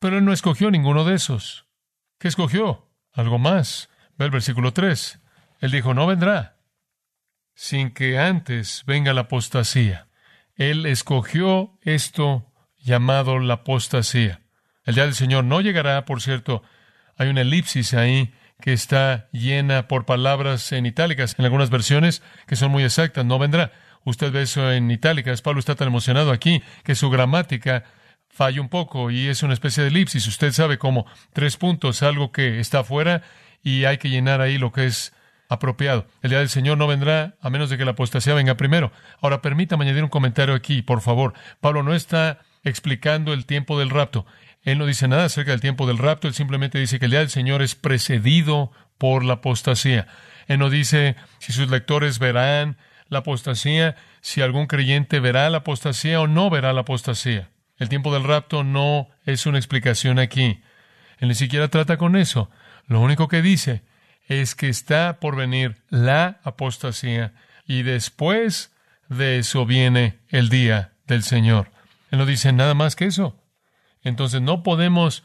Pero 0.00 0.18
él 0.18 0.24
no 0.24 0.32
escogió 0.32 0.70
ninguno 0.70 1.04
de 1.04 1.14
esos. 1.14 1.66
¿Qué 2.18 2.28
escogió? 2.28 2.88
Algo 3.12 3.38
más. 3.38 3.90
Ve 4.16 4.24
el 4.26 4.30
versículo 4.30 4.72
3. 4.72 5.20
Él 5.60 5.70
dijo, 5.70 5.92
no 5.92 6.06
vendrá 6.06 6.58
sin 7.58 7.90
que 7.90 8.20
antes 8.20 8.84
venga 8.86 9.12
la 9.12 9.22
apostasía. 9.22 10.07
Él 10.58 10.86
escogió 10.86 11.78
esto 11.82 12.44
llamado 12.78 13.38
la 13.38 13.54
apostasía. 13.54 14.40
El 14.84 14.96
día 14.96 15.04
del 15.04 15.14
Señor 15.14 15.44
no 15.44 15.60
llegará, 15.60 16.04
por 16.04 16.20
cierto, 16.20 16.62
hay 17.16 17.28
una 17.28 17.42
elipsis 17.42 17.94
ahí 17.94 18.34
que 18.60 18.72
está 18.72 19.28
llena 19.30 19.86
por 19.86 20.04
palabras 20.04 20.72
en 20.72 20.84
itálicas, 20.84 21.36
en 21.38 21.44
algunas 21.44 21.70
versiones 21.70 22.22
que 22.48 22.56
son 22.56 22.72
muy 22.72 22.82
exactas, 22.82 23.24
no 23.24 23.38
vendrá. 23.38 23.70
Usted 24.04 24.32
ve 24.32 24.42
eso 24.42 24.72
en 24.72 24.90
itálicas, 24.90 25.42
Pablo 25.42 25.60
está 25.60 25.76
tan 25.76 25.88
emocionado 25.88 26.32
aquí 26.32 26.60
que 26.82 26.96
su 26.96 27.08
gramática 27.08 27.84
falla 28.28 28.60
un 28.60 28.68
poco 28.68 29.12
y 29.12 29.28
es 29.28 29.44
una 29.44 29.54
especie 29.54 29.84
de 29.84 29.90
elipsis. 29.90 30.26
Usted 30.26 30.50
sabe 30.50 30.76
cómo 30.76 31.06
tres 31.32 31.56
puntos, 31.56 32.02
algo 32.02 32.32
que 32.32 32.58
está 32.58 32.80
afuera 32.80 33.22
y 33.62 33.84
hay 33.84 33.98
que 33.98 34.10
llenar 34.10 34.40
ahí 34.40 34.58
lo 34.58 34.72
que 34.72 34.86
es 34.86 35.12
apropiado. 35.48 36.06
El 36.22 36.30
día 36.30 36.38
del 36.38 36.48
Señor 36.48 36.78
no 36.78 36.86
vendrá 36.86 37.36
a 37.40 37.50
menos 37.50 37.70
de 37.70 37.78
que 37.78 37.84
la 37.84 37.92
apostasía 37.92 38.34
venga 38.34 38.56
primero. 38.56 38.92
Ahora 39.20 39.42
permítame 39.42 39.84
añadir 39.84 40.04
un 40.04 40.10
comentario 40.10 40.54
aquí, 40.54 40.82
por 40.82 41.00
favor. 41.00 41.34
Pablo 41.60 41.82
no 41.82 41.94
está 41.94 42.40
explicando 42.64 43.32
el 43.32 43.46
tiempo 43.46 43.78
del 43.78 43.90
rapto. 43.90 44.26
Él 44.62 44.78
no 44.78 44.86
dice 44.86 45.08
nada 45.08 45.24
acerca 45.24 45.52
del 45.52 45.60
tiempo 45.60 45.86
del 45.86 45.98
rapto, 45.98 46.28
él 46.28 46.34
simplemente 46.34 46.78
dice 46.78 46.98
que 46.98 47.06
el 47.06 47.12
día 47.12 47.20
del 47.20 47.30
Señor 47.30 47.62
es 47.62 47.74
precedido 47.74 48.70
por 48.98 49.24
la 49.24 49.34
apostasía. 49.34 50.06
Él 50.46 50.58
no 50.58 50.68
dice 50.68 51.16
si 51.38 51.52
sus 51.52 51.70
lectores 51.70 52.18
verán 52.18 52.76
la 53.08 53.20
apostasía, 53.20 53.96
si 54.20 54.42
algún 54.42 54.66
creyente 54.66 55.20
verá 55.20 55.48
la 55.48 55.58
apostasía 55.58 56.20
o 56.20 56.26
no 56.26 56.50
verá 56.50 56.72
la 56.72 56.82
apostasía. 56.82 57.48
El 57.78 57.88
tiempo 57.88 58.12
del 58.12 58.24
rapto 58.24 58.64
no 58.64 59.08
es 59.24 59.46
una 59.46 59.58
explicación 59.58 60.18
aquí. 60.18 60.60
Él 61.18 61.28
ni 61.28 61.34
siquiera 61.34 61.68
trata 61.68 61.96
con 61.96 62.16
eso. 62.16 62.50
Lo 62.86 63.00
único 63.00 63.28
que 63.28 63.40
dice 63.40 63.82
es 64.28 64.54
que 64.54 64.68
está 64.68 65.18
por 65.20 65.36
venir 65.36 65.82
la 65.88 66.38
apostasía 66.44 67.34
y 67.66 67.82
después 67.82 68.72
de 69.08 69.38
eso 69.38 69.66
viene 69.66 70.20
el 70.28 70.50
día 70.50 70.92
del 71.06 71.22
Señor. 71.22 71.70
Él 72.10 72.18
no 72.18 72.26
dice 72.26 72.52
nada 72.52 72.74
más 72.74 72.94
que 72.94 73.06
eso. 73.06 73.42
Entonces 74.02 74.40
no 74.40 74.62
podemos 74.62 75.24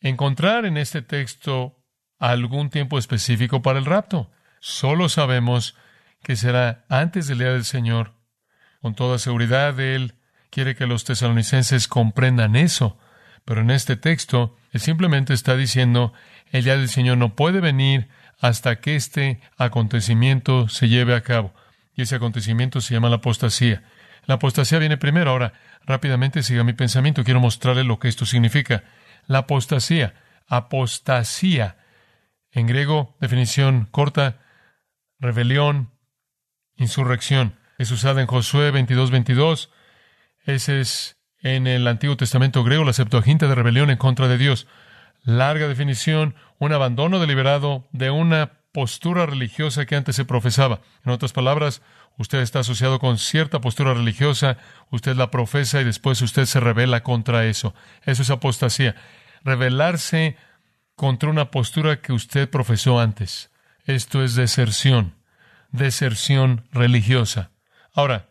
encontrar 0.00 0.64
en 0.64 0.78
este 0.78 1.02
texto 1.02 1.76
algún 2.18 2.70
tiempo 2.70 2.98
específico 2.98 3.62
para 3.62 3.78
el 3.78 3.84
rapto. 3.84 4.30
Solo 4.60 5.08
sabemos 5.08 5.76
que 6.22 6.36
será 6.36 6.84
antes 6.88 7.28
del 7.28 7.38
día 7.38 7.52
del 7.52 7.64
Señor. 7.64 8.14
Con 8.80 8.94
toda 8.94 9.18
seguridad, 9.18 9.78
Él 9.78 10.14
quiere 10.50 10.74
que 10.74 10.86
los 10.86 11.04
tesalonicenses 11.04 11.88
comprendan 11.88 12.56
eso. 12.56 12.98
Pero 13.44 13.60
en 13.60 13.70
este 13.70 13.96
texto, 13.96 14.56
Él 14.72 14.80
simplemente 14.80 15.34
está 15.34 15.56
diciendo, 15.56 16.12
el 16.50 16.64
día 16.64 16.76
del 16.76 16.88
Señor 16.88 17.18
no 17.18 17.36
puede 17.36 17.60
venir 17.60 18.08
hasta 18.40 18.80
que 18.80 18.96
este 18.96 19.40
acontecimiento 19.58 20.68
se 20.68 20.88
lleve 20.88 21.14
a 21.14 21.20
cabo. 21.20 21.54
Y 21.94 22.02
ese 22.02 22.16
acontecimiento 22.16 22.80
se 22.80 22.94
llama 22.94 23.10
la 23.10 23.16
apostasía. 23.16 23.84
La 24.26 24.34
apostasía 24.34 24.78
viene 24.78 24.96
primero. 24.96 25.30
Ahora, 25.30 25.52
rápidamente 25.84 26.42
siga 26.42 26.64
mi 26.64 26.72
pensamiento. 26.72 27.24
Quiero 27.24 27.40
mostrarle 27.40 27.84
lo 27.84 27.98
que 27.98 28.08
esto 28.08 28.24
significa. 28.24 28.84
La 29.26 29.38
apostasía. 29.40 30.14
Apostasía. 30.48 31.76
En 32.50 32.66
griego, 32.66 33.16
definición 33.20 33.86
corta, 33.90 34.40
rebelión, 35.18 35.90
insurrección. 36.76 37.58
Es 37.78 37.90
usada 37.90 38.20
en 38.20 38.26
Josué 38.26 38.70
22, 38.70 39.10
22. 39.10 39.70
Ese 40.44 40.80
es 40.80 41.16
en 41.42 41.66
el 41.66 41.86
Antiguo 41.86 42.16
Testamento 42.16 42.64
griego 42.64 42.84
la 42.84 42.92
Septuaginta 42.92 43.46
de 43.46 43.54
rebelión 43.54 43.90
en 43.90 43.98
contra 43.98 44.28
de 44.28 44.38
Dios. 44.38 44.66
Larga 45.22 45.68
definición, 45.68 46.34
un 46.58 46.72
abandono 46.72 47.18
deliberado 47.18 47.88
de 47.92 48.10
una 48.10 48.60
postura 48.72 49.26
religiosa 49.26 49.86
que 49.86 49.96
antes 49.96 50.16
se 50.16 50.24
profesaba. 50.24 50.80
En 51.04 51.12
otras 51.12 51.32
palabras, 51.32 51.82
usted 52.16 52.40
está 52.40 52.60
asociado 52.60 52.98
con 52.98 53.18
cierta 53.18 53.60
postura 53.60 53.94
religiosa, 53.94 54.58
usted 54.90 55.16
la 55.16 55.30
profesa 55.30 55.80
y 55.80 55.84
después 55.84 56.22
usted 56.22 56.44
se 56.46 56.60
revela 56.60 57.02
contra 57.02 57.46
eso. 57.46 57.74
Eso 58.04 58.22
es 58.22 58.30
apostasía. 58.30 58.94
Rebelarse 59.42 60.36
contra 60.94 61.30
una 61.30 61.50
postura 61.50 62.00
que 62.00 62.12
usted 62.12 62.48
profesó 62.48 63.00
antes. 63.00 63.50
Esto 63.84 64.22
es 64.22 64.34
deserción, 64.34 65.16
deserción 65.70 66.68
religiosa. 66.72 67.50
Ahora, 67.92 68.28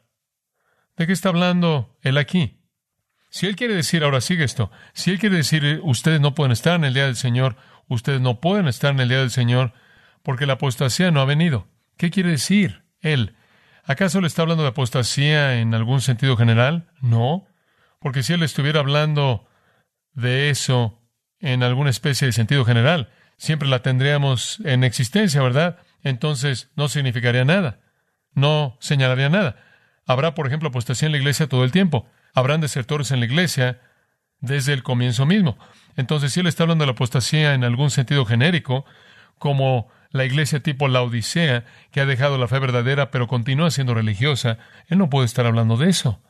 ¿de 0.96 1.08
qué 1.08 1.14
está 1.14 1.30
hablando 1.30 1.98
él 2.02 2.18
aquí? 2.18 2.59
Si 3.30 3.46
él 3.48 3.56
quiere 3.56 3.76
decir, 3.76 4.04
ahora 4.04 4.22
sigue 4.22 4.44
esto, 4.44 4.72
si 4.94 5.12
él 5.12 5.20
quiere 5.20 5.38
decir, 5.38 5.80
ustedes 5.84 6.20
no 6.20 6.34
pueden 6.34 6.52
estar 6.52 6.76
en 6.76 6.84
el 6.84 6.94
día 6.94 7.06
del 7.06 7.16
Señor, 7.16 7.56
ustedes 7.88 8.22
no 8.22 8.40
pueden 8.40 8.68
estar 8.68 8.92
en 8.92 9.00
el 9.00 9.10
día 9.10 9.20
del 9.20 9.32
Señor, 9.32 9.74
porque 10.24 10.46
la 10.46 10.54
apostasía 10.54 11.12
no 11.12 11.22
ha 11.22 11.26
venido. 11.26 11.68
¿Qué 11.98 12.10
quiere 12.10 12.32
decir 12.32 12.84
él? 13.02 13.36
¿Acaso 13.84 14.22
le 14.22 14.28
está 14.28 14.42
hablando 14.42 14.64
de 14.64 14.70
apostasía 14.70 15.60
en 15.60 15.74
algún 15.74 16.02
sentido 16.02 16.38
general? 16.38 16.90
No, 17.02 17.48
porque 18.00 18.24
si 18.24 18.34
él 18.34 18.44
estuviera 18.44 18.80
hablando 18.80 19.48
de 20.14 20.50
eso 20.50 21.02
en 21.40 21.64
alguna 21.64 21.90
especie 21.90 22.28
de 22.28 22.34
sentido 22.34 22.66
general, 22.66 23.10
siempre 23.38 23.68
la 23.68 23.82
tendríamos 23.82 24.60
en 24.66 24.84
existencia, 24.84 25.42
¿verdad? 25.42 25.80
Entonces 26.04 26.72
no 26.76 26.90
significaría 26.90 27.46
nada, 27.46 27.80
no 28.34 28.78
señalaría 28.80 29.30
nada. 29.30 29.56
Habrá, 30.06 30.36
por 30.36 30.48
ejemplo, 30.48 30.70
apostasía 30.70 31.08
en 31.08 31.12
la 31.14 31.18
iglesia 31.20 31.48
todo 31.48 31.64
el 31.64 31.72
tiempo. 31.72 32.08
Habrán 32.40 32.62
desertores 32.62 33.12
en 33.12 33.20
la 33.20 33.26
iglesia 33.26 33.82
desde 34.40 34.72
el 34.72 34.82
comienzo 34.82 35.26
mismo. 35.26 35.58
Entonces, 35.98 36.32
si 36.32 36.40
él 36.40 36.48
está 36.48 36.64
hablando 36.64 36.84
de 36.84 36.88
la 36.88 36.94
apostasía 36.94 37.54
en 37.54 37.66
algún 37.66 37.92
sentido 37.92 38.26
genérico, 38.26 38.86
como 39.38 39.90
la 40.12 40.24
iglesia 40.24 40.62
tipo 40.62 40.88
la 40.88 41.02
Odisea, 41.02 41.66
que 41.92 42.00
ha 42.00 42.06
dejado 42.06 42.38
la 42.38 42.48
fe 42.48 42.60
verdadera 42.60 43.12
pero 43.12 43.28
continúa 43.28 43.72
siendo 43.72 43.94
religiosa, 43.94 44.58
él 44.88 45.00
no 45.00 45.10
puede 45.10 45.26
estar 45.26 45.46
hablando 45.46 45.76
de 45.76 45.90
eso. 45.90 46.22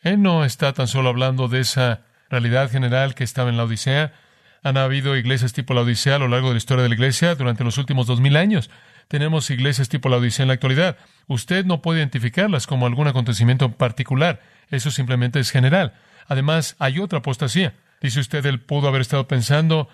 Él 0.00 0.22
no 0.22 0.46
está 0.46 0.72
tan 0.72 0.88
solo 0.88 1.10
hablando 1.10 1.48
de 1.48 1.60
esa 1.60 2.00
realidad 2.30 2.70
general 2.70 3.14
que 3.14 3.24
estaba 3.24 3.50
en 3.50 3.58
la 3.58 3.64
Odisea. 3.64 4.14
Han 4.62 4.78
habido 4.78 5.18
iglesias 5.18 5.52
tipo 5.52 5.74
la 5.74 5.82
Odisea 5.82 6.14
a 6.14 6.18
lo 6.18 6.28
largo 6.28 6.48
de 6.48 6.54
la 6.54 6.58
historia 6.58 6.82
de 6.82 6.88
la 6.88 6.94
iglesia 6.94 7.34
durante 7.34 7.62
los 7.62 7.76
últimos 7.76 8.06
dos 8.06 8.22
mil 8.22 8.38
años. 8.38 8.70
Tenemos 9.08 9.50
iglesias 9.50 9.90
tipo 9.90 10.08
la 10.08 10.16
Odisea 10.16 10.44
en 10.44 10.48
la 10.48 10.54
actualidad. 10.54 10.96
Usted 11.26 11.66
no 11.66 11.82
puede 11.82 11.98
identificarlas 11.98 12.66
como 12.66 12.86
algún 12.86 13.06
acontecimiento 13.06 13.72
particular. 13.72 14.40
Eso 14.72 14.90
simplemente 14.90 15.38
es 15.38 15.50
general. 15.50 15.94
Además, 16.26 16.74
hay 16.80 16.98
otra 16.98 17.20
apostasía. 17.20 17.74
Dice 18.00 18.18
usted, 18.18 18.44
él 18.46 18.60
pudo 18.60 18.88
haber 18.88 19.02
estado 19.02 19.28
pensando 19.28 19.88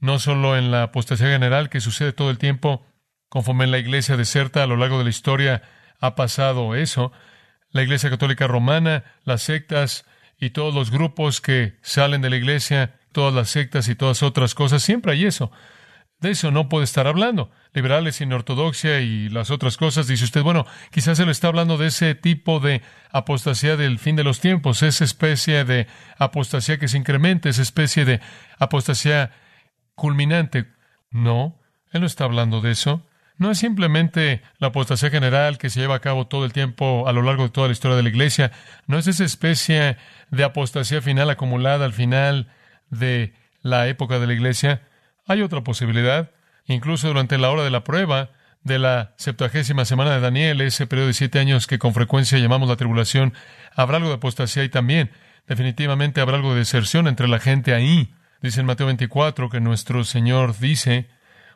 no 0.00 0.18
solo 0.18 0.56
en 0.58 0.72
la 0.72 0.84
apostasía 0.84 1.28
general 1.28 1.68
que 1.68 1.80
sucede 1.80 2.12
todo 2.12 2.30
el 2.30 2.38
tiempo, 2.38 2.84
conforme 3.28 3.64
en 3.64 3.70
la 3.70 3.78
iglesia 3.78 4.16
deserta 4.16 4.62
a 4.62 4.66
lo 4.66 4.76
largo 4.76 4.98
de 4.98 5.04
la 5.04 5.10
historia 5.10 5.62
ha 6.00 6.16
pasado 6.16 6.74
eso, 6.74 7.12
la 7.70 7.82
iglesia 7.82 8.10
católica 8.10 8.46
romana, 8.46 9.04
las 9.24 9.42
sectas 9.42 10.04
y 10.38 10.50
todos 10.50 10.74
los 10.74 10.90
grupos 10.90 11.40
que 11.40 11.78
salen 11.82 12.20
de 12.20 12.30
la 12.30 12.36
iglesia, 12.36 12.98
todas 13.12 13.32
las 13.32 13.50
sectas 13.50 13.88
y 13.88 13.94
todas 13.94 14.22
otras 14.22 14.54
cosas, 14.54 14.82
siempre 14.82 15.12
hay 15.12 15.24
eso. 15.24 15.52
De 16.24 16.30
eso 16.30 16.50
no 16.50 16.70
puede 16.70 16.84
estar 16.84 17.06
hablando. 17.06 17.50
Liberales 17.74 18.16
sin 18.16 18.32
ortodoxia 18.32 19.00
y 19.00 19.28
las 19.28 19.50
otras 19.50 19.76
cosas, 19.76 20.06
dice 20.06 20.24
usted, 20.24 20.42
bueno, 20.42 20.64
quizás 20.90 21.18
se 21.18 21.26
le 21.26 21.32
está 21.32 21.48
hablando 21.48 21.76
de 21.76 21.88
ese 21.88 22.14
tipo 22.14 22.60
de 22.60 22.80
apostasía 23.10 23.76
del 23.76 23.98
fin 23.98 24.16
de 24.16 24.24
los 24.24 24.40
tiempos, 24.40 24.82
esa 24.82 25.04
especie 25.04 25.66
de 25.66 25.86
apostasía 26.16 26.78
que 26.78 26.88
se 26.88 26.96
incrementa, 26.96 27.50
esa 27.50 27.60
especie 27.60 28.06
de 28.06 28.22
apostasía 28.58 29.32
culminante. 29.94 30.64
No, 31.10 31.60
él 31.92 32.00
no 32.00 32.06
está 32.06 32.24
hablando 32.24 32.62
de 32.62 32.70
eso. 32.70 33.06
No 33.36 33.50
es 33.50 33.58
simplemente 33.58 34.40
la 34.56 34.68
apostasía 34.68 35.10
general 35.10 35.58
que 35.58 35.68
se 35.68 35.80
lleva 35.80 35.96
a 35.96 36.00
cabo 36.00 36.26
todo 36.26 36.46
el 36.46 36.54
tiempo 36.54 37.06
a 37.06 37.12
lo 37.12 37.20
largo 37.20 37.42
de 37.42 37.50
toda 37.50 37.66
la 37.66 37.72
historia 37.72 37.98
de 37.98 38.02
la 38.02 38.08
Iglesia. 38.08 38.50
No 38.86 38.96
es 38.96 39.06
esa 39.08 39.24
especie 39.24 39.98
de 40.30 40.44
apostasía 40.44 41.02
final 41.02 41.28
acumulada 41.28 41.84
al 41.84 41.92
final 41.92 42.48
de 42.88 43.34
la 43.60 43.88
época 43.88 44.18
de 44.18 44.26
la 44.26 44.32
Iglesia. 44.32 44.80
Hay 45.26 45.42
otra 45.42 45.62
posibilidad. 45.62 46.30
Incluso 46.66 47.08
durante 47.08 47.38
la 47.38 47.50
hora 47.50 47.62
de 47.62 47.70
la 47.70 47.84
prueba 47.84 48.30
de 48.62 48.78
la 48.78 49.14
septuagésima 49.16 49.84
semana 49.84 50.14
de 50.14 50.20
Daniel, 50.20 50.60
ese 50.62 50.86
periodo 50.86 51.08
de 51.08 51.14
siete 51.14 51.38
años 51.38 51.66
que 51.66 51.78
con 51.78 51.92
frecuencia 51.92 52.38
llamamos 52.38 52.68
la 52.68 52.76
tribulación, 52.76 53.34
habrá 53.74 53.98
algo 53.98 54.08
de 54.08 54.16
apostasía 54.16 54.64
y 54.64 54.70
también. 54.70 55.10
Definitivamente 55.46 56.20
habrá 56.20 56.36
algo 56.36 56.52
de 56.52 56.60
deserción 56.60 57.06
entre 57.06 57.28
la 57.28 57.38
gente 57.38 57.74
ahí. 57.74 58.14
Dice 58.40 58.60
en 58.60 58.66
Mateo 58.66 58.86
24 58.86 59.50
que 59.50 59.60
nuestro 59.60 60.04
Señor 60.04 60.58
dice, 60.58 61.08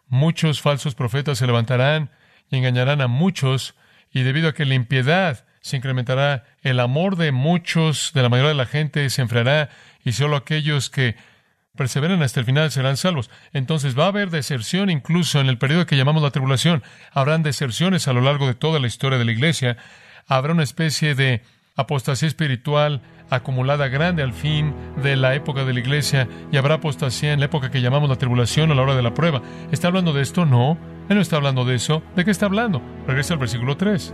muchos 0.09 0.61
falsos 0.61 0.94
profetas 0.94 1.38
se 1.38 1.46
levantarán 1.46 2.11
y 2.50 2.57
engañarán 2.57 3.00
a 3.00 3.09
muchos, 3.09 3.74
y 4.11 4.22
debido 4.22 4.48
a 4.48 4.54
que 4.54 4.64
la 4.64 4.74
impiedad 4.74 5.44
se 5.61 5.76
incrementará, 5.76 6.44
el 6.62 6.81
amor 6.81 7.16
de 7.16 7.33
muchos, 7.33 8.12
de 8.14 8.22
la 8.22 8.31
mayoría 8.31 8.50
de 8.50 8.54
la 8.54 8.66
gente, 8.66 9.09
se 9.11 9.20
enfriará, 9.20 9.68
y 10.04 10.12
solo 10.12 10.37
aquellos 10.37 10.88
que 10.88 11.16
perseveren 11.79 12.23
hasta 12.23 12.41
el 12.41 12.47
final 12.47 12.71
serán 12.71 12.99
salvos. 12.99 13.31
Entonces 13.55 13.99
va 13.99 14.05
a 14.05 14.09
haber 14.09 14.29
deserción 14.29 14.91
incluso 14.91 15.41
en 15.41 15.49
el 15.49 15.57
periodo 15.57 15.87
que 15.87 15.97
llamamos 15.97 16.23
la 16.23 16.31
tribulación. 16.31 16.83
Habrán 17.12 17.43
deserciones 17.43 18.09
a 18.09 18.12
lo 18.12 18.21
largo 18.21 18.47
de 18.47 18.55
toda 18.55 18.81
la 18.81 18.87
historia 18.87 19.19
de 19.19 19.25
la 19.25 19.33
iglesia. 19.33 19.79
Habrá 20.27 20.53
una 20.53 20.64
especie 20.64 21.14
de 21.14 21.43
apostasía 21.77 22.29
espiritual 22.29 23.01
acumulada 23.31 23.88
grande 23.88 24.23
al 24.23 24.33
fin 24.33 24.75
de 25.03 25.17
la 25.17 25.35
época 25.35 25.64
de 25.64 25.73
la 25.73 25.81
iglesia 25.81 26.29
y 26.51 26.57
habrá 26.57 26.75
apostasía 26.75 27.33
en 27.33 27.41
la 27.41 27.47
época 27.47 27.71
que 27.71 27.81
llamamos 27.81 28.11
la 28.11 28.17
tribulación 28.17 28.71
a 28.71 28.75
la 28.75 28.83
hora 28.83 28.97
de 28.97 29.03
la 29.03 29.14
prueba. 29.14 29.41
¿Está 29.71 29.88
hablando 29.88 30.12
de 30.12 30.23
esto? 30.23 30.45
No. 30.45 30.77
Él 31.09 31.17
no 31.17 31.23
está 31.23 31.37
hablando 31.37 31.64
de 31.64 31.77
eso. 31.77 32.03
¿De 32.17 32.25
qué 32.25 32.31
está 32.31 32.47
hablando? 32.47 32.83
Regresa 33.07 33.35
al 33.35 33.41
versículo 33.41 33.77
3. 33.77 34.12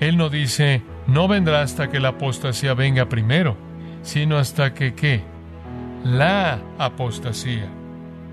Él 0.00 0.16
no 0.16 0.28
dice, 0.28 0.82
no 1.06 1.26
vendrá 1.26 1.62
hasta 1.62 1.88
que 1.90 2.00
la 2.00 2.10
apostasía 2.10 2.74
venga 2.74 3.08
primero. 3.08 3.56
sino 4.02 4.38
hasta 4.38 4.72
que 4.72 4.94
qué? 4.94 5.29
La 6.04 6.58
apostasía. 6.78 7.68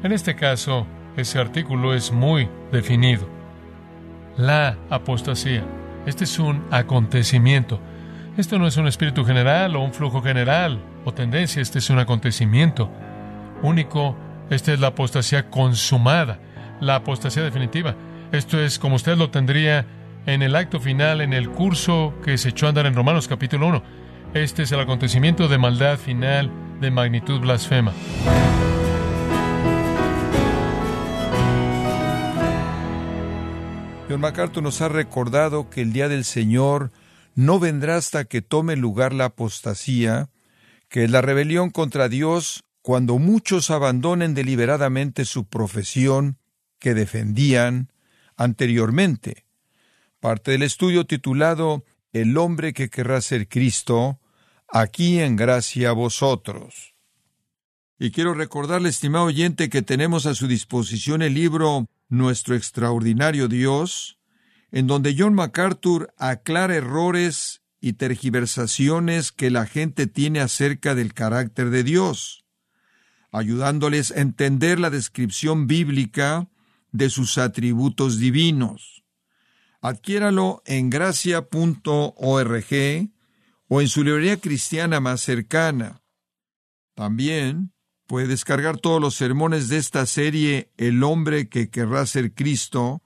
En 0.02 0.14
este 0.14 0.36
caso, 0.36 0.88
ese 1.18 1.38
artículo 1.38 1.94
es 1.94 2.14
muy 2.14 2.48
definido. 2.72 3.28
La 4.38 4.78
apostasía. 4.90 5.66
Este 6.06 6.24
es 6.24 6.40
un 6.40 6.64
acontecimiento. 6.72 7.82
Esto 8.38 8.58
no 8.58 8.68
es 8.68 8.78
un 8.78 8.88
espíritu 8.88 9.26
general 9.26 9.76
o 9.76 9.82
un 9.82 9.94
flujo 9.94 10.22
general 10.22 10.80
o 11.04 11.14
tendencia, 11.14 11.62
este 11.62 11.80
es 11.80 11.90
un 11.90 12.00
acontecimiento 12.00 12.90
único. 13.62 14.16
Esta 14.50 14.72
es 14.72 14.80
la 14.80 14.88
apostasía 14.88 15.50
consumada, 15.50 16.40
la 16.80 16.96
apostasía 16.96 17.44
definitiva. 17.44 17.96
Esto 18.32 18.62
es 18.62 18.80
como 18.80 18.96
usted 18.96 19.18
lo 19.18 19.30
tendría 19.30 19.86
en 20.26 20.42
el 20.42 20.56
acto 20.56 20.80
final, 20.80 21.20
en 21.20 21.34
el 21.34 21.50
curso 21.50 22.14
que 22.24 22.38
se 22.38 22.50
echó 22.50 22.68
a 22.68 22.70
andar 22.70 22.86
en 22.86 22.96
Romanos 22.96 23.28
capítulo 23.28 23.68
1. 23.68 23.84
Este 24.36 24.64
es 24.64 24.72
el 24.72 24.80
acontecimiento 24.80 25.50
de 25.50 25.58
maldad 25.58 25.98
final 25.98 26.50
de 26.80 26.92
magnitud 26.92 27.40
blasfema. 27.40 27.94
John 34.10 34.22
MacArthur 34.22 34.64
nos 34.64 34.82
ha 34.82 34.88
recordado 34.88 35.70
que 35.70 35.82
el 35.82 35.92
día 35.92 36.08
del 36.08 36.24
Señor 36.24 36.92
no 37.36 37.60
vendrá 37.60 37.98
hasta 37.98 38.26
que 38.26 38.42
tome 38.42 38.76
lugar 38.76 39.14
la 39.14 39.26
apostasía, 39.26 40.30
que 40.90 41.04
es 41.04 41.12
la 41.12 41.22
rebelión 41.22 41.70
contra 41.70 42.08
Dios 42.08 42.64
cuando 42.82 43.20
muchos 43.20 43.70
abandonen 43.70 44.34
deliberadamente 44.34 45.26
su 45.26 45.46
profesión 45.46 46.38
que 46.80 46.94
defendían 46.94 47.92
anteriormente. 48.38 49.46
Parte 50.20 50.52
del 50.52 50.64
estudio 50.64 51.06
titulado 51.06 51.84
El 52.14 52.38
hombre 52.38 52.72
que 52.72 52.90
querrá 52.90 53.20
ser 53.20 53.50
Cristo, 53.50 54.20
aquí 54.68 55.20
en 55.20 55.36
gracia 55.36 55.90
a 55.90 55.94
vosotros. 55.94 56.96
Y 58.00 58.12
quiero 58.12 58.34
recordarle, 58.34 58.90
estimado 58.90 59.26
oyente, 59.26 59.70
que 59.70 59.82
tenemos 59.82 60.26
a 60.26 60.36
su 60.36 60.48
disposición 60.48 61.22
el 61.22 61.34
libro 61.34 61.88
Nuestro 62.10 62.56
extraordinario 62.56 63.48
Dios, 63.48 64.20
en 64.72 64.88
donde 64.88 65.16
John 65.18 65.34
MacArthur 65.34 66.14
aclara 66.18 66.76
errores 66.76 67.64
y 67.82 67.94
tergiversaciones 67.94 69.32
que 69.32 69.50
la 69.50 69.66
gente 69.66 70.08
tiene 70.08 70.42
acerca 70.42 70.94
del 70.94 71.14
carácter 71.14 71.70
de 71.70 71.84
Dios, 71.84 72.46
ayudándoles 73.32 74.12
a 74.12 74.22
entender 74.22 74.80
la 74.80 74.90
descripción 74.90 75.68
bíblica 75.68 76.50
de 76.92 77.10
sus 77.10 77.38
atributos 77.38 78.20
divinos. 78.20 79.04
Adquiéralo 79.82 80.62
en 80.66 80.90
gracia.org 80.90 82.66
o 83.68 83.82
en 83.82 83.88
su 83.88 84.04
librería 84.04 84.38
cristiana 84.38 85.00
más 85.00 85.22
cercana. 85.22 86.02
También 86.96 87.74
puede 88.08 88.28
descargar 88.28 88.78
todos 88.78 89.02
los 89.02 89.16
sermones 89.16 89.68
de 89.70 89.78
esta 89.78 90.06
serie 90.06 90.72
El 90.78 91.04
hombre 91.04 91.50
que 91.50 91.70
querrá 91.70 92.06
ser 92.06 92.34
Cristo, 92.34 93.02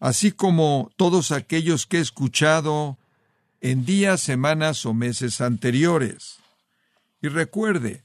así 0.00 0.32
como 0.32 0.90
todos 0.96 1.32
aquellos 1.32 1.86
que 1.86 1.98
he 1.98 2.00
escuchado 2.00 2.98
en 3.60 3.84
días, 3.84 4.20
semanas 4.20 4.86
o 4.86 4.94
meses 4.94 5.40
anteriores. 5.40 6.38
Y 7.20 7.28
recuerde, 7.28 8.04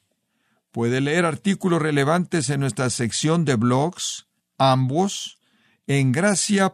puede 0.71 1.01
leer 1.01 1.25
artículos 1.25 1.81
relevantes 1.81 2.49
en 2.49 2.59
nuestra 2.59 2.89
sección 2.89 3.45
de 3.45 3.55
blogs, 3.55 4.27
ambos, 4.57 5.39
en 5.87 6.11
gracia.org. 6.11 6.73